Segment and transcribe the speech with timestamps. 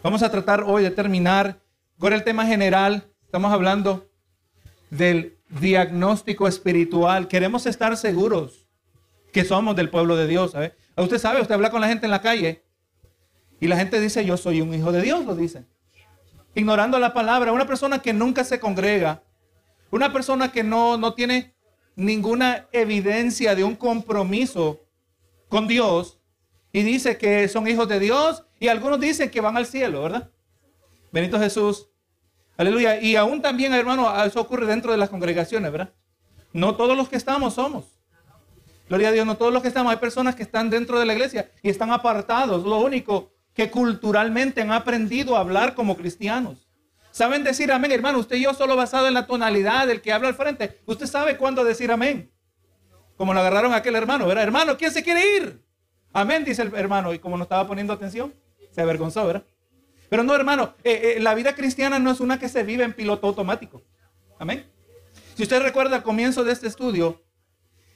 [0.00, 1.60] Vamos a tratar hoy de terminar
[1.98, 3.12] con el tema general.
[3.24, 4.08] Estamos hablando
[4.90, 7.26] del diagnóstico espiritual.
[7.26, 8.68] Queremos estar seguros
[9.32, 10.54] que somos del pueblo de Dios.
[10.96, 12.62] Usted sabe, usted habla con la gente en la calle
[13.58, 15.66] y la gente dice, yo soy un hijo de Dios, lo dice.
[16.54, 17.50] Ignorando la palabra.
[17.50, 19.24] Una persona que nunca se congrega,
[19.90, 21.56] una persona que no, no tiene
[21.96, 24.80] ninguna evidencia de un compromiso
[25.48, 26.20] con Dios
[26.70, 30.30] y dice que son hijos de Dios y algunos dicen que van al cielo, ¿verdad?
[31.12, 31.88] Benito Jesús.
[32.56, 33.00] Aleluya.
[33.00, 35.94] Y aún también, hermano, eso ocurre dentro de las congregaciones, ¿verdad?
[36.52, 37.84] No todos los que estamos somos.
[38.88, 39.92] Gloria a Dios, no todos los que estamos.
[39.92, 42.64] Hay personas que están dentro de la iglesia y están apartados.
[42.64, 46.68] Lo único que culturalmente han aprendido a hablar como cristianos.
[47.10, 48.18] ¿Saben decir amén, hermano?
[48.18, 50.80] Usted y yo solo basado en la tonalidad del que habla al frente.
[50.86, 52.32] Usted sabe cuándo decir amén.
[53.16, 54.44] Como lo agarraron a aquel hermano, ¿verdad?
[54.44, 55.64] Hermano, ¿quién se quiere ir?
[56.12, 57.12] Amén, dice el hermano.
[57.12, 58.32] Y como no estaba poniendo atención,
[58.78, 59.42] se avergonzó, ¿verdad?
[60.08, 62.92] Pero no, hermano, eh, eh, la vida cristiana no es una que se vive en
[62.92, 63.82] piloto automático.
[64.38, 64.70] Amén.
[65.34, 67.20] Si usted recuerda al comienzo de este estudio,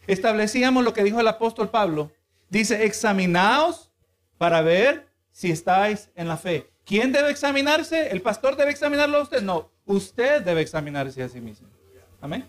[0.08, 2.10] establecíamos lo que dijo el apóstol Pablo.
[2.48, 3.92] Dice, examinaos
[4.38, 6.68] para ver si estáis en la fe.
[6.84, 8.10] ¿Quién debe examinarse?
[8.10, 9.40] ¿El pastor debe examinarlo a usted?
[9.40, 11.68] No, usted debe examinarse a sí mismo.
[12.20, 12.44] Amén.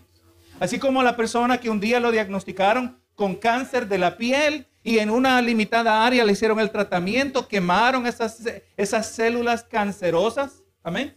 [0.58, 4.98] Así como la persona que un día lo diagnosticaron con cáncer de la piel y
[4.98, 8.42] en una limitada área le hicieron el tratamiento, quemaron esas,
[8.76, 10.62] esas células cancerosas.
[10.82, 11.16] Amén.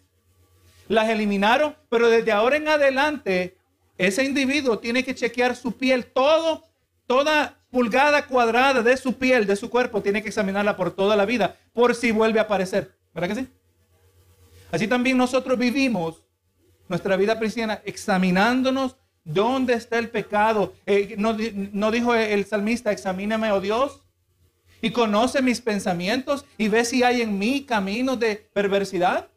[0.87, 3.57] Las eliminaron, pero desde ahora en adelante
[3.97, 6.63] ese individuo tiene que chequear su piel, todo,
[7.07, 11.25] toda pulgada cuadrada de su piel, de su cuerpo, tiene que examinarla por toda la
[11.25, 12.95] vida, por si vuelve a aparecer.
[13.13, 13.47] ¿Verdad que sí?
[14.71, 16.23] Así también nosotros vivimos
[16.87, 18.95] nuestra vida cristiana examinándonos
[19.27, 20.73] ¿Dónde está el pecado?
[20.85, 21.33] Eh, no,
[21.91, 24.05] dijo el salmista, examíname, oh Dios,
[24.81, 29.27] y conoce mis pensamientos y ve si hay en mí caminos de perversidad.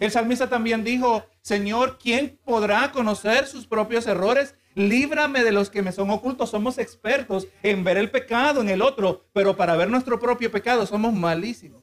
[0.00, 4.54] El salmista también dijo, Señor, ¿quién podrá conocer sus propios errores?
[4.74, 6.50] Líbrame de los que me son ocultos.
[6.50, 10.84] Somos expertos en ver el pecado en el otro, pero para ver nuestro propio pecado
[10.84, 11.82] somos malísimos.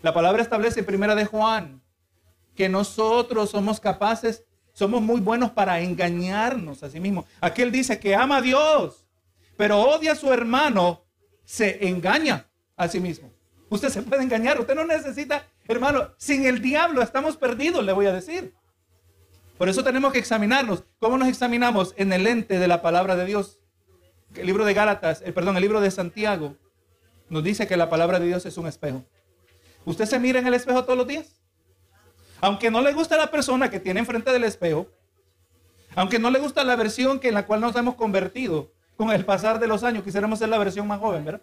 [0.00, 1.82] La palabra establece en primera de Juan
[2.54, 7.24] que nosotros somos capaces somos muy buenos para engañarnos a sí mismos.
[7.40, 9.06] Aquel dice que ama a Dios,
[9.56, 11.04] pero odia a su hermano,
[11.44, 13.30] se engaña a sí mismo.
[13.68, 18.06] Usted se puede engañar, usted no necesita, hermano, sin el diablo estamos perdidos, le voy
[18.06, 18.54] a decir.
[19.58, 20.84] Por eso tenemos que examinarnos.
[20.98, 21.94] ¿Cómo nos examinamos?
[21.98, 23.60] En el ente de la palabra de Dios.
[24.34, 26.56] El libro de Gálatas, el, perdón, el libro de Santiago
[27.28, 29.04] nos dice que la palabra de Dios es un espejo.
[29.84, 31.39] ¿Usted se mira en el espejo todos los días?
[32.40, 34.88] Aunque no le gusta la persona que tiene enfrente del espejo,
[35.94, 39.24] aunque no le gusta la versión que en la cual nos hemos convertido con el
[39.24, 41.42] pasar de los años, quisiéramos ser la versión más joven, ¿verdad?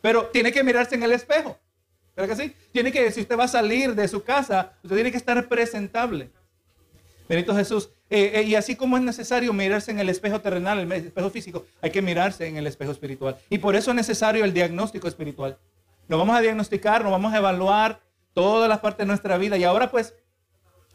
[0.00, 1.58] Pero tiene que mirarse en el espejo.
[2.14, 2.56] ¿Verdad que sí?
[2.72, 6.30] Tiene que, si usted va a salir de su casa, usted tiene que estar presentable.
[7.28, 7.90] Benito Jesús.
[8.08, 11.66] Eh, eh, y así como es necesario mirarse en el espejo terrenal, el espejo físico,
[11.82, 13.36] hay que mirarse en el espejo espiritual.
[13.50, 15.58] Y por eso es necesario el diagnóstico espiritual.
[16.08, 18.00] Nos vamos a diagnosticar, nos vamos a evaluar
[18.36, 19.56] todas las partes de nuestra vida.
[19.56, 20.14] Y ahora pues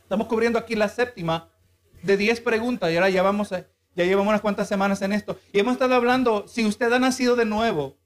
[0.03, 1.49] estamos cubriendo aquí la séptima
[2.03, 2.91] de 10 preguntas.
[2.91, 3.65] Y ahora ya vamos a,
[3.95, 5.39] ya llevamos unas cuantas semanas en esto.
[5.51, 7.97] Y hemos estado hablando, si usted ha nacido de nuevo,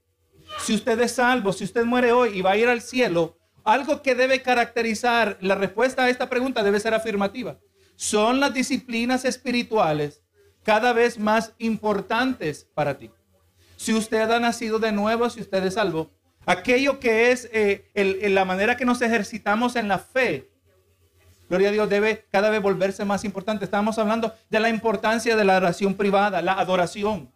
[0.62, 4.02] si usted es salvo, si usted muere hoy y va a ir al cielo, algo
[4.02, 7.60] que debe caracterizar la respuesta a esta pregunta debe ser afirmativa.
[7.98, 10.22] Son las disciplinas espirituales
[10.64, 13.12] cada vez más importantes para ti.
[13.76, 16.10] Si usted ha nacido de nuevo, si usted es salvo,
[16.46, 17.90] Aquello que es eh,
[18.30, 20.50] la manera que nos ejercitamos en la fe,
[21.50, 23.66] gloria a Dios, debe cada vez volverse más importante.
[23.66, 27.32] Estábamos hablando de la importancia de la oración privada, la adoración.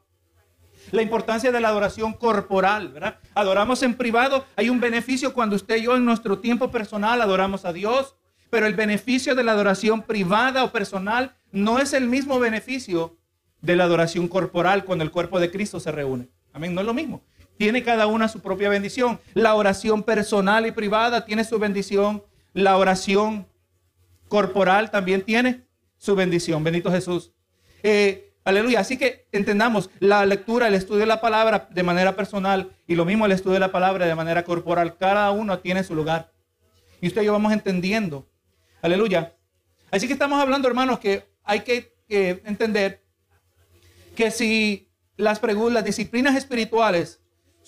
[0.92, 3.20] La importancia de la adoración corporal, ¿verdad?
[3.36, 4.46] Adoramos en privado.
[4.56, 8.16] Hay un beneficio cuando usted y yo en nuestro tiempo personal adoramos a Dios,
[8.50, 13.18] pero el beneficio de la adoración privada o personal no es el mismo beneficio
[13.62, 16.30] de la adoración corporal cuando el cuerpo de Cristo se reúne.
[16.54, 17.22] Amén, no es lo mismo.
[17.60, 19.20] Tiene cada una su propia bendición.
[19.34, 22.24] La oración personal y privada tiene su bendición.
[22.54, 23.50] La oración
[24.30, 25.66] corporal también tiene
[25.98, 26.64] su bendición.
[26.64, 27.34] Bendito Jesús.
[27.84, 28.80] Eh, aleluya.
[28.80, 33.04] Así que entendamos la lectura, el estudio de la palabra de manera personal y lo
[33.04, 34.96] mismo el estudio de la palabra de manera corporal.
[34.96, 36.32] Cada uno tiene su lugar.
[37.02, 38.26] Y usted y yo vamos entendiendo.
[38.82, 39.36] Aleluya.
[39.92, 43.04] Así que estamos hablando, hermanos, que hay que, entender
[44.16, 47.20] que si las preguntas, las disciplinas espirituales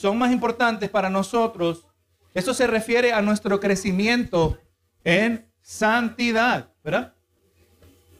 [0.02, 1.86] son más importantes para nosotros,
[2.34, 4.58] eso se refiere a nuestro crecimiento
[5.04, 7.14] en santidad, ¿verdad?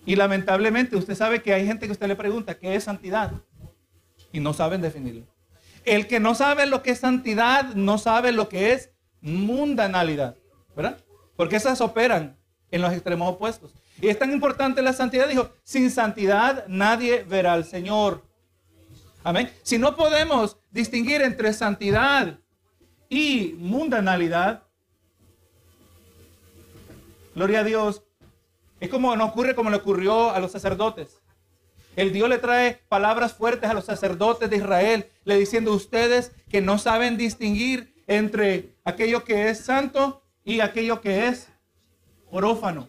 [0.06, 3.32] Y lamentablemente usted sabe que hay gente que usted le pregunta, ¿qué es santidad?
[4.32, 5.26] Y no saben definirlo.
[5.84, 8.92] El que no sabe lo que es santidad, no sabe lo que es
[9.22, 10.36] mundanalidad.
[10.76, 10.98] ¿verdad?
[11.36, 12.38] Porque esas operan
[12.70, 13.74] en los extremos opuestos.
[14.02, 18.24] Y es tan importante la santidad, dijo, sin santidad nadie verá al Señor.
[19.24, 19.54] Amén.
[19.62, 22.40] Si no podemos distinguir entre santidad
[23.08, 24.64] y mundanalidad,
[27.36, 28.02] gloria a Dios,
[28.80, 31.20] es como no ocurre como le ocurrió a los sacerdotes.
[31.96, 36.62] El Dios le trae palabras fuertes a los sacerdotes de Israel, le diciendo ustedes que
[36.62, 41.50] no saben distinguir entre aquello que es santo y aquello que es
[42.32, 42.88] orófano.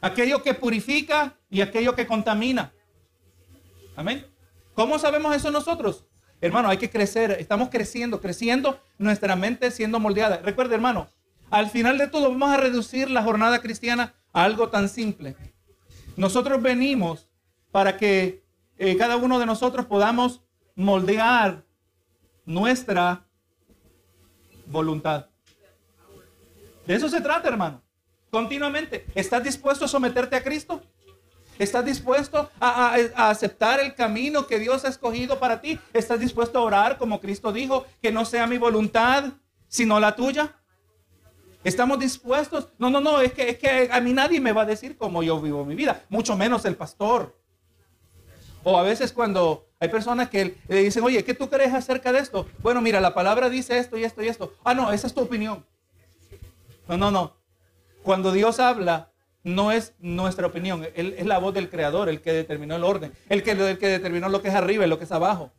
[0.00, 2.72] Aquello que purifica y aquello que contamina.
[3.96, 4.26] Amén.
[4.74, 6.04] ¿Cómo sabemos eso nosotros?
[6.40, 7.36] Hermano, hay que crecer.
[7.38, 10.38] Estamos creciendo, creciendo nuestra mente siendo moldeada.
[10.38, 11.08] Recuerde, hermano,
[11.50, 15.36] al final de todo vamos a reducir la jornada cristiana a algo tan simple.
[16.16, 17.28] Nosotros venimos
[17.70, 18.44] para que
[18.78, 20.42] eh, cada uno de nosotros podamos
[20.74, 21.64] moldear
[22.44, 23.26] nuestra
[24.66, 25.26] voluntad.
[26.86, 27.82] De eso se trata, hermano.
[28.30, 29.06] Continuamente.
[29.14, 30.82] ¿Estás dispuesto a someterte a Cristo?
[31.58, 35.78] ¿Estás dispuesto a, a, aceptar el camino que Dios ha escogido para ti?
[35.92, 39.32] ¿Estás dispuesto a orar como Cristo dijo, que no sea mi voluntad,
[39.68, 40.56] sino la tuya?
[41.62, 42.68] ¿Estamos dispuestos?
[42.78, 45.22] No, no, no, es que, es que a mí nadie me va a decir cómo
[45.22, 47.38] yo vivo mi vida, mucho menos el pastor.
[48.64, 52.18] O a veces cuando hay personas que le dicen, oye, ¿qué tú crees acerca de
[52.18, 52.46] esto?
[52.58, 54.54] Bueno, mira, la palabra dice esto y esto y esto.
[54.64, 55.64] Ah, no, esa es tu opinión.
[56.88, 57.36] No, no, no.
[58.02, 59.13] Cuando Dios habla,
[59.44, 63.12] no es nuestra opinión, Él, es la voz del Creador, el que determinó el orden,
[63.28, 65.52] el que, determinó lo que es arriba y lo que es abajo.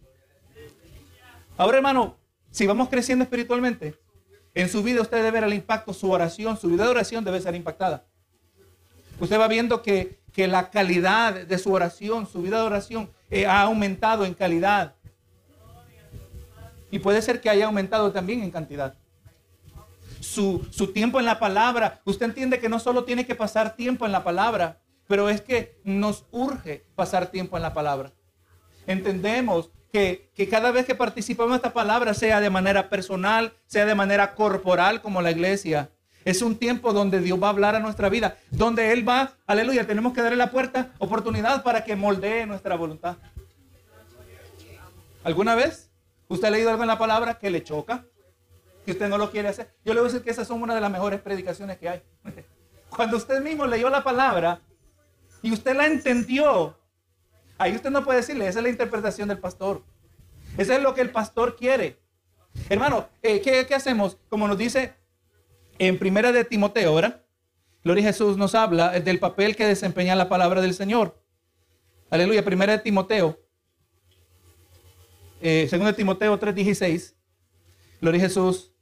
[1.56, 2.18] Ahora, hermano,
[2.52, 3.96] si vamos creciendo espiritualmente,
[4.54, 7.40] en su vida usted debe ver el impacto, su oración, su vida de oración debe
[7.40, 8.04] ser impactada.
[9.20, 13.46] Usted va viendo que que la calidad de su oración, su vida de oración, eh,
[13.46, 14.94] ha aumentado en calidad.
[16.92, 18.96] Y puede ser que haya aumentado también en cantidad.
[20.26, 24.06] Su, su tiempo en la palabra, usted entiende que no solo tiene que pasar tiempo
[24.06, 28.12] en la palabra, pero es que nos urge pasar tiempo en la palabra.
[28.88, 33.86] Entendemos que, que, cada vez que participamos en esta palabra, sea de manera personal, sea
[33.86, 35.92] de manera corporal como la iglesia,
[36.26, 39.86] es un tiempo donde Dios va a hablar a nuestra vida, donde Él va, aleluya,
[39.86, 43.18] tenemos que darle la puerta, oportunidad para que moldee nuestra voluntad.
[45.24, 45.92] ¿Alguna vez
[46.28, 48.06] usted ha leído algo en la palabra que le choca?
[48.86, 49.74] Que usted no lo quiere hacer.
[49.84, 52.04] Yo le voy a decir que esas son una de las mejores predicaciones que hay.
[52.90, 54.62] Cuando usted mismo leyó la palabra
[55.42, 56.78] y usted la entendió,
[57.58, 59.84] ahí usted no puede decirle, esa es la interpretación del pastor.
[60.58, 62.00] Eso es lo que el pastor quiere.
[62.70, 64.18] Hermano, eh, ¿qué, ¿qué, hacemos?
[64.30, 64.94] Como nos dice
[65.78, 67.22] en primera de Timoteo, ¿verdad?
[67.84, 71.22] Gloria a Jesús nos habla del papel que desempeña la palabra del Señor.
[72.10, 73.40] Aleluya, primera de Timoteo.
[75.42, 77.16] Eh, segunda de Timoteo 3:16.
[78.02, 78.75] Gloria a Jesús.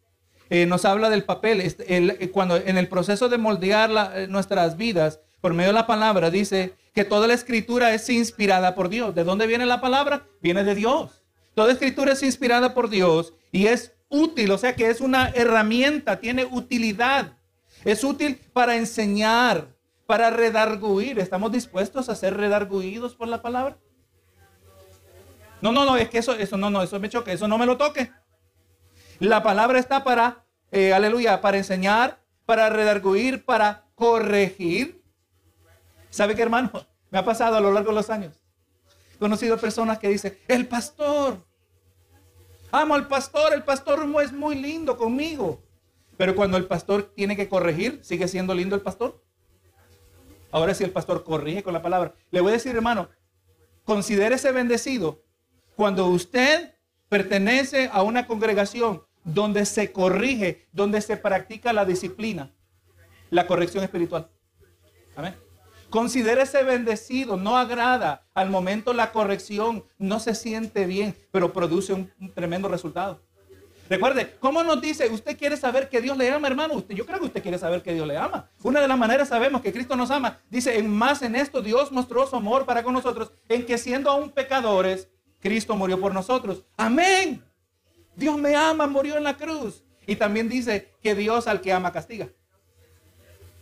[0.49, 1.61] Eh, nos habla del papel.
[1.61, 6.75] Eh, cuando en el proceso de moldear nuestras vidas por medio de la palabra, dice
[6.93, 9.15] que toda la escritura es inspirada por Dios.
[9.15, 10.27] ¿De dónde viene la palabra?
[10.41, 11.23] Viene de Dios.
[11.55, 16.19] Toda escritura es inspirada por Dios y es útil, o sea que es una herramienta,
[16.19, 17.37] tiene utilidad.
[17.83, 19.67] Es útil para enseñar,
[20.05, 21.19] para redarguir.
[21.19, 23.77] ¿Estamos dispuestos a ser redarguidos por la palabra?
[25.61, 27.65] No, no, no, es que eso, eso no, no, eso me choque, eso no me
[27.65, 28.11] lo toque.
[29.19, 35.03] La palabra está para, eh, aleluya, para enseñar, para redarguir, para corregir.
[36.10, 36.72] ¿Sabe qué, hermano?
[37.12, 38.39] Me ha pasado a lo largo de los años.
[39.13, 41.46] He conocido personas que dicen, el pastor,
[42.72, 45.63] amo al pastor, el pastor es muy lindo conmigo.
[46.17, 49.24] Pero cuando el pastor tiene que corregir, ¿sigue siendo lindo el pastor?
[50.51, 52.13] Ahora si el pastor corrige con la palabra.
[52.29, 53.10] Le voy a decir, hermano,
[53.84, 55.24] considérese bendecido
[55.75, 56.73] cuando usted
[57.13, 62.51] pertenece a una congregación donde se corrige, donde se practica la disciplina,
[63.29, 64.32] la corrección espiritual.
[65.15, 65.36] Amén.
[65.91, 68.25] Considérese bendecido, no agrada.
[68.34, 73.22] Al momento la corrección no se siente bien, pero produce un, tremendo resultado.
[73.88, 75.08] Recuerde, ¿cómo nos dice?
[75.10, 76.84] Usted quiere saber que Dios le ama, hermano.
[76.89, 78.50] Yo creo que usted quiere saber que Dios le ama.
[78.63, 80.39] Una de las maneras sabemos que Cristo nos ama.
[80.50, 84.10] Dice, en más en esto Dios mostró su amor para con nosotros, en que siendo
[84.10, 85.10] aún pecadores,
[85.43, 86.63] Cristo murió por nosotros.
[86.77, 87.43] Amén.
[88.15, 89.83] Dios me ama, murió en la cruz.
[90.07, 92.29] Y también dice que Dios al que ama castiga.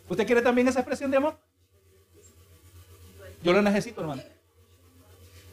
[0.08, 1.40] ¿Usted quiere también esa expresión de amor?
[3.44, 4.22] Yo lo necesito, hermano.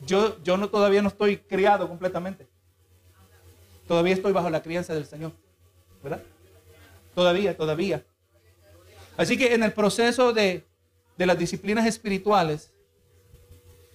[0.06, 2.46] Yo, yo no, todavía no estoy criado completamente.
[3.86, 5.32] Todavía estoy bajo la crianza del Señor.
[6.02, 6.22] ¿Verdad?
[7.14, 8.04] Todavía, todavía.
[9.16, 10.66] Así que en el proceso de,
[11.16, 12.70] de las disciplinas espirituales,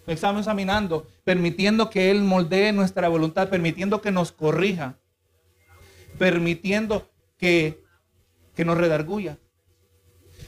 [0.07, 4.97] estamos examinando, permitiendo que Él moldee nuestra voluntad, permitiendo que nos corrija,
[6.17, 7.83] permitiendo que,
[8.55, 9.37] que nos redarguya.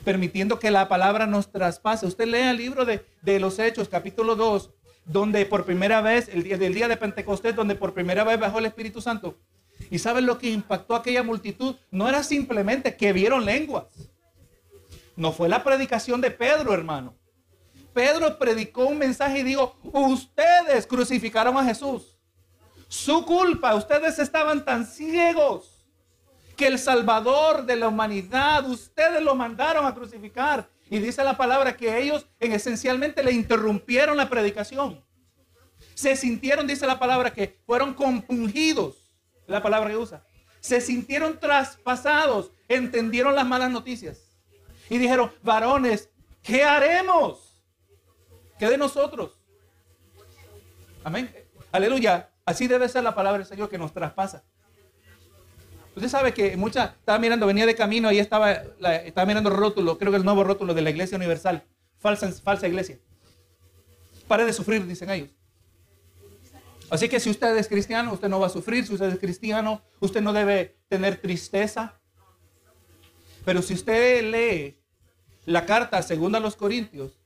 [0.03, 2.05] permitiendo que la palabra nos traspase.
[2.05, 4.71] Usted lea el libro de, de los Hechos, capítulo 2,
[5.05, 8.59] donde por primera vez, el día del día de Pentecostés, donde por primera vez bajó
[8.59, 9.39] el Espíritu Santo.
[9.89, 11.75] ¿Y saben lo que impactó a aquella multitud?
[11.91, 13.85] No era simplemente que vieron lenguas.
[15.15, 17.15] No fue la predicación de Pedro, hermano.
[17.95, 22.17] Pedro predicó un mensaje y dijo, ustedes crucificaron a Jesús.
[22.89, 25.87] Su culpa, ustedes estaban tan ciegos
[26.57, 30.67] que el Salvador de la humanidad, ustedes lo mandaron a crucificar.
[30.89, 35.01] Y dice la palabra que ellos en esencialmente le interrumpieron la predicación.
[35.93, 39.09] Se sintieron, dice la palabra, que fueron compungidos,
[39.47, 40.25] la palabra que usa.
[40.59, 44.33] Se sintieron traspasados, entendieron las malas noticias.
[44.89, 46.09] Y dijeron, varones,
[46.43, 47.44] ¿qué haremos?
[48.57, 49.39] ¿Qué de nosotros?
[51.03, 51.33] Amén.
[51.71, 52.29] Aleluya.
[52.45, 54.43] Así debe ser la palabra del Señor que nos traspasa.
[55.95, 60.11] Usted sabe que mucha, estaba mirando, venía de camino y estaba, estaba mirando rótulo, creo
[60.11, 61.63] que el nuevo rótulo de la Iglesia Universal,
[61.97, 62.99] falsa, falsa iglesia.
[64.27, 65.29] Pare de sufrir, dicen ellos.
[66.89, 68.85] Así que si usted es cristiano, usted no va a sufrir.
[68.85, 71.99] Si usted es cristiano, usted no debe tener tristeza.
[73.43, 74.81] Pero si usted lee
[75.45, 77.19] la carta segunda a los Corintios,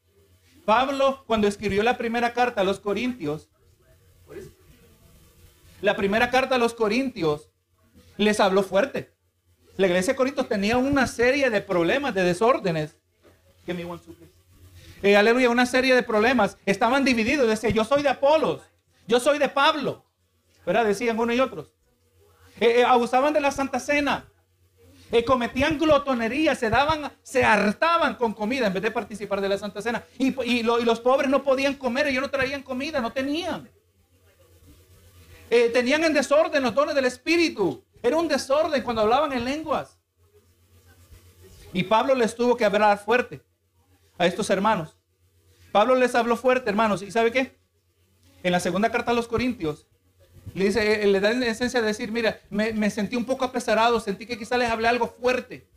[0.70, 3.50] Pablo cuando escribió la primera carta a los Corintios,
[5.82, 7.50] la primera carta a los Corintios,
[8.18, 9.12] les habló fuerte.
[9.78, 12.98] La iglesia de Corintios tenía una serie de problemas, de desórdenes.
[15.02, 16.56] Eh, aleluya, una serie de problemas.
[16.68, 17.48] Estaban divididos.
[17.48, 18.62] Decía, yo soy de Apolos,
[19.08, 20.06] yo soy de Pablo.
[20.68, 20.86] ¿Verdad?
[20.86, 21.74] Decían uno y otros.
[22.60, 24.29] Eh, eh, abusaban de la Santa Cena.
[25.26, 29.82] Cometían glotonería, se daban, se hartaban con comida en vez de participar de la Santa
[29.82, 30.04] Cena.
[30.18, 33.70] Y, y los pobres no podían comer, ellos no traían comida, no tenían.
[35.50, 37.84] tenían en desorden los dones del Espíritu.
[38.02, 39.98] Era un desorden cuando hablaban en lenguas.
[41.74, 43.42] Y Pablo les tuvo que hablar fuerte
[44.18, 44.96] a estos hermanos.
[45.72, 47.02] Pablo les habló fuerte, hermanos.
[47.02, 47.60] ¿Y sabe qué?
[48.42, 49.86] En la segunda carta a los Corintios,
[50.54, 53.46] le dice, eh, le da en esencia de decir, mira, me, me sentí un poco
[53.46, 55.68] apesarado, sentí que quizá les hablé algo fuerte.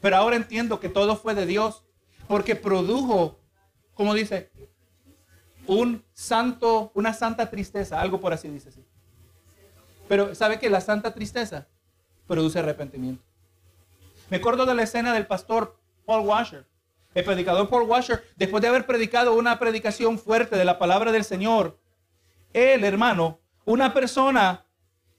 [0.00, 1.84] Pero ahora entiendo que todo fue de Dios,
[2.28, 3.38] porque produjo,
[3.94, 4.50] como dice,
[5.66, 8.70] un santo, una santa tristeza, algo por así dice.
[10.08, 11.68] Pero sabe que la santa tristeza
[12.26, 13.24] produce arrepentimiento.
[14.30, 16.66] Me acuerdo de la escena del pastor Paul Washer.
[17.14, 21.24] El predicador Paul Washer, después de haber predicado una predicación fuerte de la palabra del
[21.24, 21.78] Señor,
[22.52, 24.64] él, hermano, una persona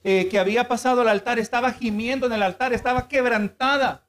[0.03, 4.03] eh, que había pasado al altar, estaba gimiendo en el altar, estaba quebrantada.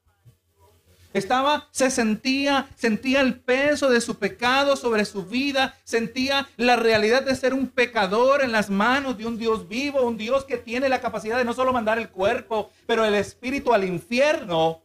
[1.12, 7.22] Estaba, se sentía, sentía el peso de su pecado sobre su vida, sentía la realidad
[7.22, 10.88] de ser un pecador en las manos de un Dios vivo, un Dios que tiene
[10.88, 14.82] la capacidad de no solo mandar el cuerpo, pero el espíritu al infierno.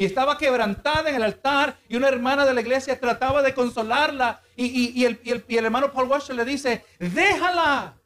[0.00, 4.40] Y estaba quebrantada en el altar y una hermana de la iglesia trataba de consolarla
[4.56, 7.98] y, el, hermano Paul Washer le dice, déjala,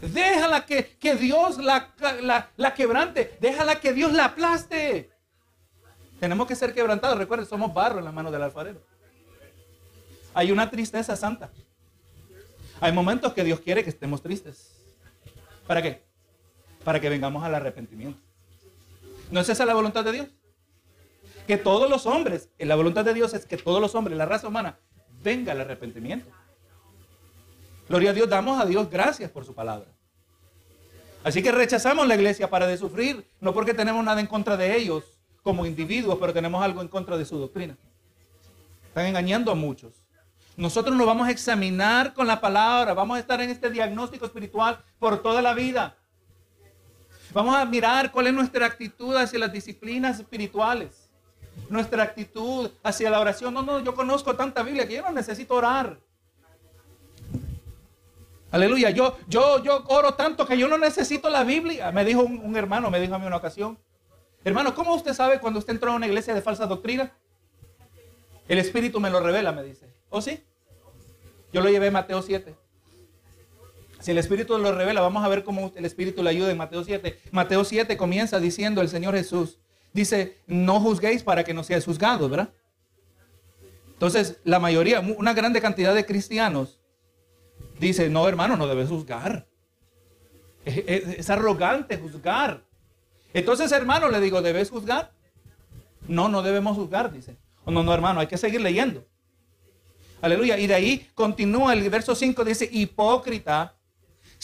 [0.00, 5.10] déjala que, que Dios la, la, la quebrante, déjala que Dios la aplaste.
[6.20, 7.18] Tenemos que ser quebrantados.
[7.18, 8.80] Recuerden, somos barro en las manos del alfarero.
[10.32, 11.50] Hay una tristeza santa.
[12.80, 14.76] Hay momentos que Dios quiere que estemos tristes.
[15.66, 16.04] ¿Para qué?
[16.84, 18.20] Para que vengamos al arrepentimiento.
[19.32, 20.28] ¿No es esa la voluntad de Dios?
[21.46, 24.48] Que todos los hombres, la voluntad de Dios es que todos los hombres, la raza
[24.48, 24.78] humana,
[25.22, 26.30] venga al arrepentimiento.
[27.88, 29.88] Gloria a Dios, damos a Dios gracias por su palabra.
[31.22, 34.76] Así que rechazamos la iglesia para de sufrir, no porque tenemos nada en contra de
[34.76, 35.04] ellos,
[35.42, 37.76] como individuos, pero tenemos algo en contra de su doctrina.
[38.88, 39.92] Están engañando a muchos.
[40.56, 44.78] Nosotros nos vamos a examinar con la palabra, vamos a estar en este diagnóstico espiritual
[44.98, 45.96] por toda la vida.
[47.32, 51.03] Vamos a mirar cuál es nuestra actitud hacia las disciplinas espirituales.
[51.68, 53.54] Nuestra actitud hacia la oración.
[53.54, 55.98] No, no, yo conozco tanta Biblia que yo no necesito orar.
[58.50, 58.90] Aleluya.
[58.90, 61.90] Yo, yo, yo oro tanto que yo no necesito la Biblia.
[61.90, 63.78] Me dijo un, un hermano, me dijo a mí una ocasión.
[64.44, 67.12] Hermano, ¿cómo usted sabe cuando usted entró a una iglesia de falsa doctrina?
[68.46, 69.88] El Espíritu me lo revela, me dice.
[70.10, 70.42] ¿Oh sí?
[71.52, 72.54] Yo lo llevé a Mateo 7.
[74.00, 76.84] Si el Espíritu lo revela, vamos a ver cómo el Espíritu le ayuda en Mateo
[76.84, 77.18] 7.
[77.30, 79.58] Mateo 7 comienza diciendo el Señor Jesús,
[79.94, 82.50] dice, no juzguéis para que no seáis juzgados, ¿verdad?
[83.92, 86.80] Entonces, la mayoría, una grande cantidad de cristianos
[87.78, 89.46] dice, no hermano, no debes juzgar.
[90.66, 92.62] es arrogante juzgar.
[93.32, 95.12] Entonces, hermano, le digo, ¿debes juzgar?
[96.06, 97.36] No, no debemos juzgar, dice.
[97.66, 99.06] No, no, hermano, hay que seguir leyendo.
[100.20, 100.58] Aleluya.
[100.58, 103.74] Y de ahí continúa el verso 5, dice, hipócrita,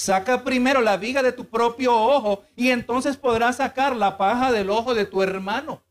[0.00, 4.70] saca primero la viga de tu propio ojo y entonces podrás sacar la paja del
[4.70, 5.82] ojo de tu hermano.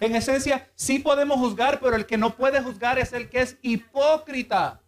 [0.00, 3.58] En esencia, sí podemos juzgar, pero el que no puede juzgar es el que es
[3.62, 4.80] hipócrita.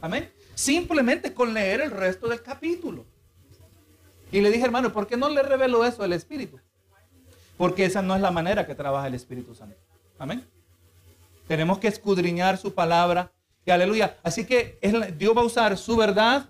[0.00, 0.32] Amén.
[0.54, 3.04] Simplemente con leer el resto del capítulo.
[4.30, 6.60] Y le dije, hermano, ¿por qué no le reveló eso al Espíritu?
[7.56, 9.76] Porque esa no es la manera que trabaja el Espíritu Santo.
[10.16, 10.46] Amén.
[11.48, 13.32] Tenemos que escudriñar su palabra.
[13.66, 14.16] Y aleluya.
[14.22, 14.78] Así que
[15.18, 16.46] Dios va a usar su verdad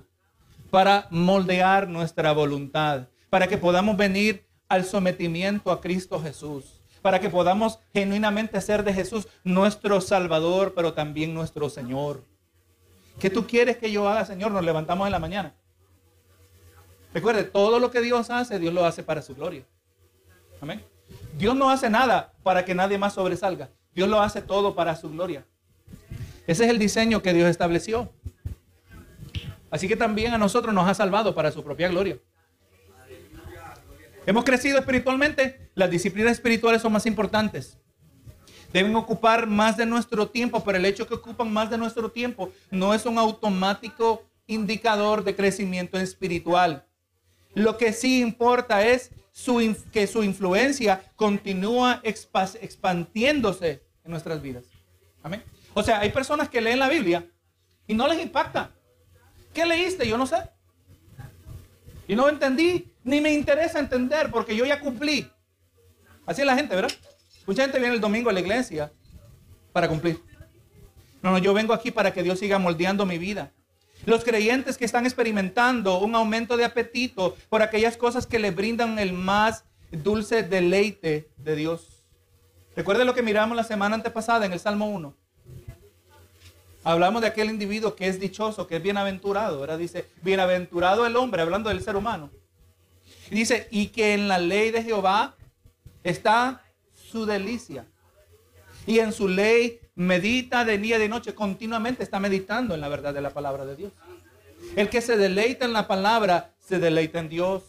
[0.74, 6.64] para moldear nuestra voluntad, para que podamos venir al sometimiento a Cristo Jesús,
[7.00, 12.24] para que podamos genuinamente ser de Jesús nuestro Salvador, pero también nuestro Señor.
[13.20, 14.50] ¿Qué tú quieres que yo haga, Señor?
[14.50, 15.54] Nos levantamos en la mañana.
[17.12, 19.62] Recuerde, todo lo que Dios hace, Dios lo hace para su gloria.
[20.60, 20.84] Amén.
[21.38, 23.70] Dios no hace nada para que nadie más sobresalga.
[23.94, 25.46] Dios lo hace todo para su gloria.
[26.48, 28.10] Ese es el diseño que Dios estableció.
[29.74, 32.16] Así que también a nosotros nos ha salvado para su propia gloria.
[34.24, 37.76] Hemos crecido espiritualmente, las disciplinas espirituales son más importantes.
[38.72, 42.52] Deben ocupar más de nuestro tiempo, pero el hecho que ocupan más de nuestro tiempo
[42.70, 46.86] no es un automático indicador de crecimiento espiritual.
[47.54, 49.10] Lo que sí importa es
[49.90, 54.66] que su influencia continúa expandiéndose en nuestras vidas.
[55.20, 55.42] Amén.
[55.74, 57.28] O sea, hay personas que leen la Biblia
[57.88, 58.70] y no les impacta.
[59.54, 60.06] ¿Qué leíste?
[60.06, 60.36] Yo no sé.
[62.06, 65.30] Y no entendí, ni me interesa entender porque yo ya cumplí.
[66.26, 66.92] Así es la gente, ¿verdad?
[67.46, 68.92] Mucha gente viene el domingo a la iglesia
[69.72, 70.20] para cumplir.
[71.22, 73.52] No, no, yo vengo aquí para que Dios siga moldeando mi vida.
[74.04, 78.98] Los creyentes que están experimentando un aumento de apetito por aquellas cosas que le brindan
[78.98, 82.04] el más dulce deleite de Dios.
[82.76, 85.16] Recuerde lo que miramos la semana antepasada en el Salmo 1.
[86.84, 89.78] Hablamos de aquel individuo que es dichoso, que es bienaventurado, ¿verdad?
[89.78, 92.30] Dice, bienaventurado el hombre, hablando del ser humano.
[93.30, 95.34] Dice, y que en la ley de Jehová
[96.02, 96.62] está
[96.92, 97.86] su delicia.
[98.86, 102.88] Y en su ley medita de día y de noche, continuamente está meditando en la
[102.88, 103.92] verdad de la palabra de Dios.
[104.76, 107.62] El que se deleita en la palabra, se deleita en Dios.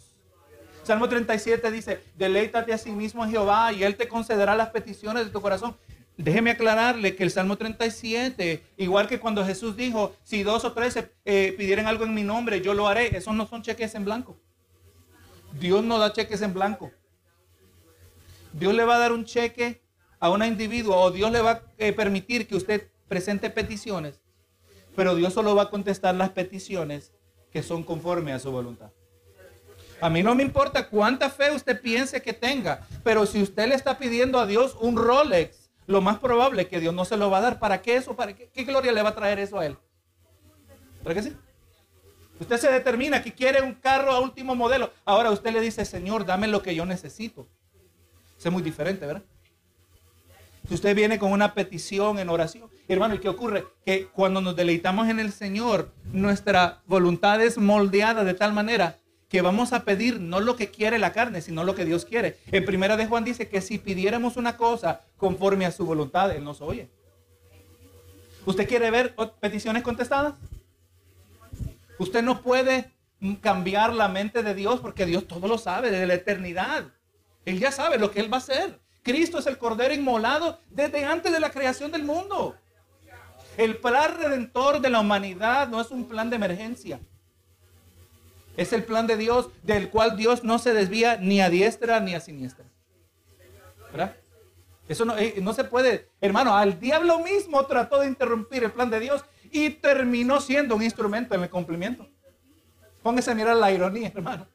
[0.83, 5.31] Salmo 37 dice, deleítate a sí mismo Jehová y Él te concederá las peticiones de
[5.31, 5.75] tu corazón.
[6.17, 10.97] Déjeme aclararle que el Salmo 37, igual que cuando Jesús dijo, si dos o tres
[11.25, 13.17] eh, pidieran algo en mi nombre, yo lo haré.
[13.17, 14.37] Esos no son cheques en blanco.
[15.59, 16.91] Dios no da cheques en blanco.
[18.53, 19.81] Dios le va a dar un cheque
[20.19, 24.21] a un individuo o Dios le va a eh, permitir que usted presente peticiones,
[24.95, 27.11] pero Dios solo va a contestar las peticiones
[27.51, 28.91] que son conforme a su voluntad.
[30.01, 33.75] A mí no me importa cuánta fe usted piense que tenga, pero si usted le
[33.75, 37.29] está pidiendo a Dios un Rolex, lo más probable es que Dios no se lo
[37.29, 37.59] va a dar.
[37.59, 38.15] ¿Para qué eso?
[38.15, 39.77] ¿Para qué, gloria le va a traer eso a él?
[41.03, 41.33] ¿Para qué sí?
[42.39, 44.91] Usted se determina que quiere un carro a último modelo.
[45.05, 47.47] Ahora usted le dice, Señor, dame lo que yo necesito.
[48.43, 49.23] es muy diferente, ¿verdad?
[50.67, 53.65] Si usted viene con una petición en oración, hermano, ¿y qué ocurre?
[53.85, 58.97] Que cuando nos deleitamos en el Señor, nuestra voluntad es moldeada de tal manera
[59.29, 62.37] que vamos a pedir no lo que quiere la carne, sino lo que Dios quiere.
[62.51, 66.43] En primera de Juan dice que si pidiéramos una cosa conforme a su voluntad, Él
[66.43, 66.89] nos oye.
[68.45, 70.35] ¿Usted quiere ver peticiones contestadas?
[71.97, 72.91] Usted no puede
[73.41, 76.85] cambiar la mente de Dios porque Dios todo lo sabe desde la eternidad.
[77.45, 78.79] Él ya sabe lo que Él va a hacer.
[79.01, 82.55] Cristo es el Cordero inmolado desde antes de la creación del mundo.
[83.57, 86.99] El plan redentor de la humanidad no es un plan de emergencia.
[88.57, 92.15] Es el plan de Dios del cual Dios no se desvía ni a diestra ni
[92.15, 92.65] a siniestra.
[93.91, 94.15] ¿Verdad?
[94.87, 98.89] Eso no, eh, no, se puede, hermano, al diablo mismo trató de interrumpir el plan
[98.89, 102.07] de Dios y terminó siendo un instrumento en el cumplimiento.
[103.01, 104.47] Póngase a mirar la ironía, hermano.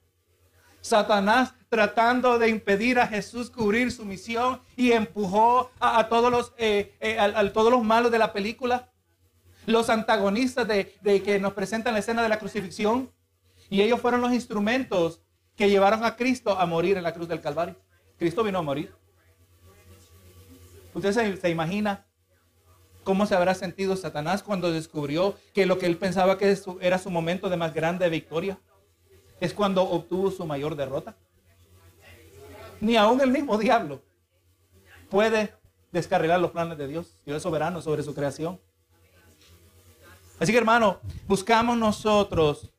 [0.81, 6.95] Satanás tratando de impedir a Jesús cubrir su misión y empujó a, todos, los, eh,
[7.01, 8.91] eh, todos los malos de la película,
[9.67, 13.11] los antagonistas de, de que nos presentan la escena de la crucifixión,
[13.71, 15.23] y ellos fueron los instrumentos
[15.57, 17.77] que llevaron a Cristo a morir en la cruz del Calvario.
[18.19, 18.93] Cristo vino a morir.
[20.93, 22.05] ¿Usted se, imagina
[23.05, 27.11] cómo se habrá sentido Satanás cuando descubrió que lo que él pensaba que era su
[27.11, 28.59] momento de más grande victoria
[29.39, 31.17] es cuando obtuvo su mayor derrota?
[32.81, 34.03] Ni aún el mismo diablo
[35.09, 35.55] puede
[35.93, 37.15] descarrilar los planes de Dios.
[37.25, 38.61] Dios es soberano sobre su creación.
[40.41, 42.71] Así que hermano, buscamos nosotros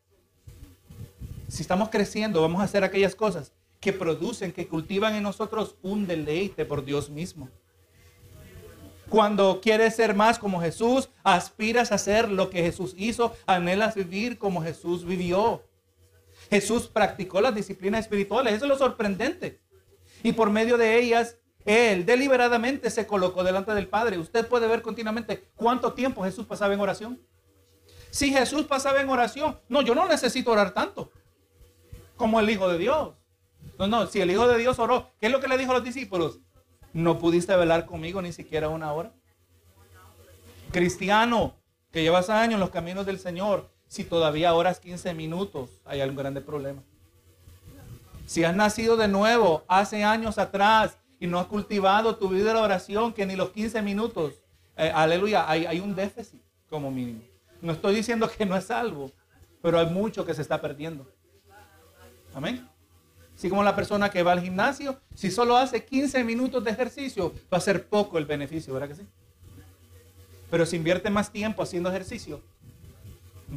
[1.52, 6.08] si estamos creciendo, vamos a hacer aquellas cosas que producen, que cultivan en nosotros un
[6.08, 7.50] deleite por Dios mismo.
[9.10, 14.38] Cuando quieres ser más como Jesús, aspiras a hacer lo que Jesús hizo, anhelas vivir
[14.38, 15.62] como Jesús vivió.
[16.50, 19.60] Jesús practicó las disciplinas espirituales, eso es lo sorprendente.
[20.24, 21.36] Y por medio de ellas
[21.66, 24.20] Él deliberadamente se colocó delante del Padre.
[24.20, 27.22] Usted puede ver continuamente cuánto tiempo Jesús pasaba en oración.
[28.10, 31.12] Si Jesús pasaba en oración, no, yo no necesito orar tanto
[32.21, 33.15] como el Hijo de Dios.
[33.79, 35.73] No, no, si el Hijo de Dios oró, ¿qué es lo que le dijo a
[35.73, 36.38] los discípulos?
[36.93, 39.12] No pudiste velar conmigo ni siquiera una hora.
[40.71, 41.55] Cristiano,
[41.91, 46.17] que llevas años en los caminos del Señor, si todavía oras 15 minutos, hay algún
[46.17, 46.84] grande problema.
[48.27, 52.60] Si has nacido de nuevo hace años atrás y no has cultivado tu vida de
[52.60, 54.36] oración, que ni los 15 minutos,
[54.77, 57.21] eh, aleluya, hay, hay un déficit como mínimo.
[57.63, 59.12] No estoy diciendo que no es salvo,
[59.60, 61.07] pero hay mucho que se está perdiendo.
[62.34, 62.67] Amén.
[63.36, 67.34] Así como la persona que va al gimnasio, si solo hace 15 minutos de ejercicio,
[67.52, 69.08] va a ser poco el beneficio, ¿verdad que sí?
[70.50, 72.41] Pero si invierte más tiempo haciendo ejercicio,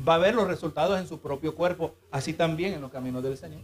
[0.08, 3.36] va a ver los resultados en su propio cuerpo, así también en los caminos del
[3.36, 3.60] Señor.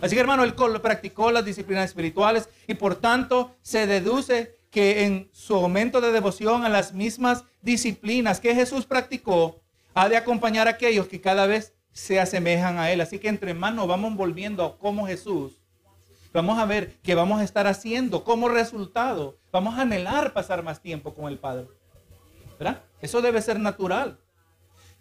[0.00, 5.28] Así que hermano, él practicó las disciplinas espirituales y por tanto se deduce que en
[5.32, 9.60] su momento de devoción a las mismas disciplinas que Jesús practicó,
[9.94, 13.00] ha de acompañar a aquellos que cada vez se asemejan a Él.
[13.00, 15.60] Así que entre más nos vamos volviendo como Jesús,
[16.32, 20.80] vamos a ver que vamos a estar haciendo como resultado, vamos a anhelar pasar más
[20.80, 21.68] tiempo con el Padre.
[22.58, 22.82] ¿Verdad?
[23.00, 24.18] Eso debe ser natural.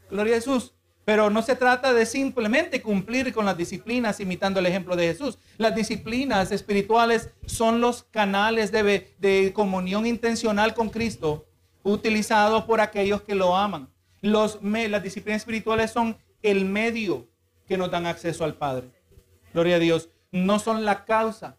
[0.10, 0.73] Gloria a Jesús.
[1.04, 5.39] Pero no se trata de simplemente cumplir con las disciplinas imitando el ejemplo de Jesús.
[5.58, 11.47] Las disciplinas espirituales son los canales de, de comunión intencional con Cristo
[11.84, 13.89] utilizados por aquellos que lo aman.
[14.21, 17.27] Los, las disciplinas espirituales son el medio
[17.67, 18.89] que nos dan acceso al Padre.
[19.54, 20.10] Gloria a Dios.
[20.32, 21.58] No son la causa.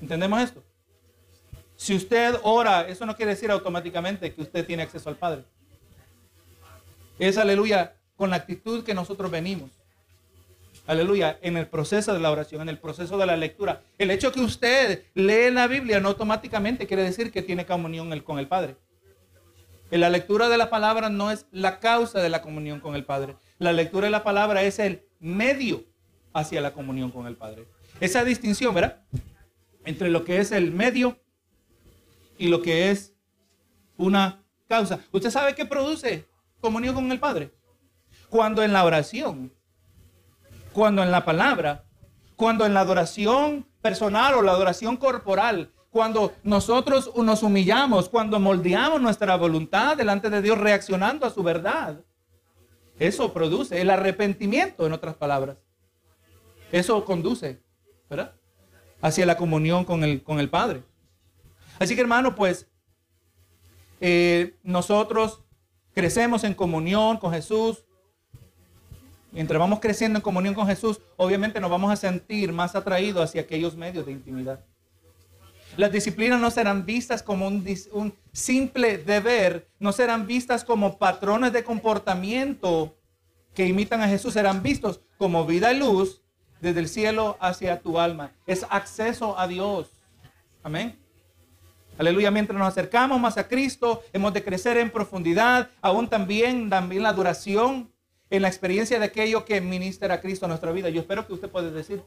[0.00, 0.62] ¿Entendemos esto?
[1.76, 5.44] Si usted ora, eso no quiere decir automáticamente que usted tiene acceso al Padre.
[7.18, 9.70] Es aleluya con la actitud que nosotros venimos.
[10.86, 13.82] Aleluya, en el proceso de la oración, en el proceso de la lectura.
[13.96, 18.38] El hecho que usted lee la Biblia no automáticamente quiere decir que tiene comunión con
[18.38, 18.76] el Padre.
[19.90, 23.04] En la lectura de la palabra no es la causa de la comunión con el
[23.04, 23.36] Padre.
[23.58, 25.84] La lectura de la palabra es el medio
[26.32, 27.66] hacia la comunión con el Padre.
[28.00, 29.02] Esa distinción, ¿verdad?
[29.84, 31.18] Entre lo que es el medio
[32.36, 33.14] y lo que es
[33.96, 35.00] una causa.
[35.12, 36.26] ¿Usted sabe qué produce
[36.60, 37.52] comunión con el Padre?
[38.28, 39.52] Cuando en la oración,
[40.72, 41.84] cuando en la palabra,
[42.34, 49.00] cuando en la adoración personal o la adoración corporal, cuando nosotros nos humillamos, cuando moldeamos
[49.00, 52.00] nuestra voluntad delante de Dios reaccionando a su verdad,
[52.98, 55.56] eso produce el arrepentimiento, en otras palabras.
[56.72, 57.60] Eso conduce,
[58.08, 58.34] ¿verdad?
[59.00, 60.82] Hacia la comunión con el, con el Padre.
[61.78, 62.68] Así que hermano, pues
[64.00, 65.42] eh, nosotros
[65.94, 67.84] crecemos en comunión con Jesús.
[69.32, 73.40] Mientras vamos creciendo en comunión con Jesús, obviamente nos vamos a sentir más atraídos hacia
[73.40, 74.64] aquellos medios de intimidad.
[75.76, 81.64] Las disciplinas no serán vistas como un, simple deber, no serán vistas como patrones de
[81.64, 82.96] comportamiento
[83.54, 86.22] que imitan a Jesús, serán vistos como vida y luz
[86.60, 88.32] desde el cielo hacia tu alma.
[88.46, 89.90] Es acceso a Dios.
[90.62, 90.96] Amén.
[91.98, 97.02] Aleluya, mientras nos acercamos más a Cristo, hemos de crecer en profundidad, aún también, también
[97.02, 97.92] la duración
[98.30, 100.88] en la experiencia de aquello que ministra a Cristo a nuestra vida.
[100.88, 102.02] Yo espero que usted pueda decir,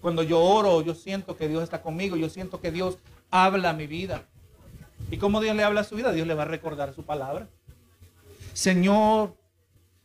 [0.00, 2.98] cuando yo oro, yo siento que Dios está conmigo, yo siento que Dios
[3.30, 4.24] habla a mi vida.
[5.10, 6.12] ¿Y cómo Dios le habla a su vida?
[6.12, 7.48] Dios le va a recordar su palabra.
[8.52, 9.34] Señor,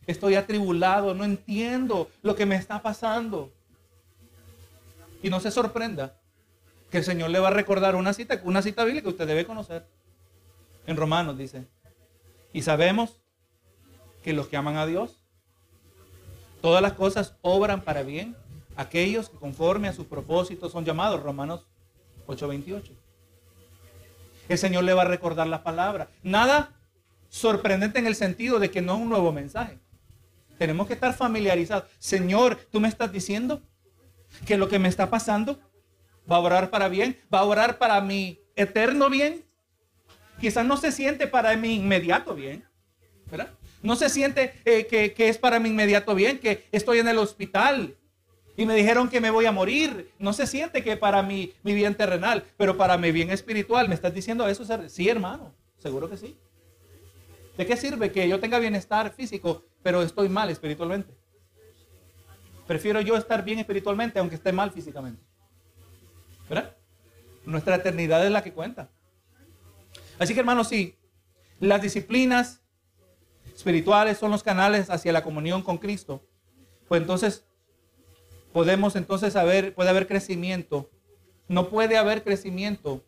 [0.06, 3.52] estoy atribulado, no entiendo lo que me está pasando.
[5.22, 6.18] Y no se sorprenda
[6.90, 9.46] que el Señor le va a recordar una cita, una cita bíblica que usted debe
[9.46, 9.86] conocer.
[10.86, 11.66] En Romanos dice,
[12.52, 13.20] y sabemos
[14.22, 15.18] que los que aman a Dios,
[16.60, 18.36] todas las cosas obran para bien.
[18.76, 21.66] Aquellos que conforme a sus propósitos son llamados, Romanos
[22.26, 22.92] 8:28.
[24.48, 26.08] El Señor le va a recordar la palabra.
[26.22, 26.72] Nada
[27.28, 29.78] sorprendente en el sentido de que no es un nuevo mensaje.
[30.58, 31.84] Tenemos que estar familiarizados.
[31.98, 33.62] Señor, tú me estás diciendo
[34.46, 35.58] que lo que me está pasando
[36.30, 39.44] va a orar para bien, va a orar para mi eterno bien.
[40.40, 42.64] Quizás no se siente para mi inmediato bien,
[43.30, 43.50] ¿verdad?
[43.82, 47.18] No se siente eh, que, que, es para mi inmediato bien, que estoy en el
[47.18, 47.96] hospital
[48.56, 50.10] y me dijeron que me voy a morir.
[50.18, 53.88] No se siente que para mi, mi bien terrenal, pero para mi bien espiritual.
[53.88, 54.64] ¿Me estás diciendo eso?
[54.88, 56.38] Sí, hermano, seguro que sí.
[57.56, 61.14] ¿De qué sirve que yo tenga bienestar físico, pero estoy mal espiritualmente?
[62.66, 65.22] Prefiero yo estar bien espiritualmente aunque esté mal físicamente.
[66.48, 66.76] ¿Verdad?
[67.44, 68.88] Nuestra eternidad es la que cuenta.
[70.18, 70.96] Así que hermanos, sí,
[71.60, 72.62] las disciplinas
[73.54, 76.26] espirituales son los canales hacia la comunión con Cristo.
[76.88, 77.45] Pues entonces
[78.56, 80.88] podemos entonces saber, puede haber crecimiento
[81.46, 83.04] no puede haber crecimiento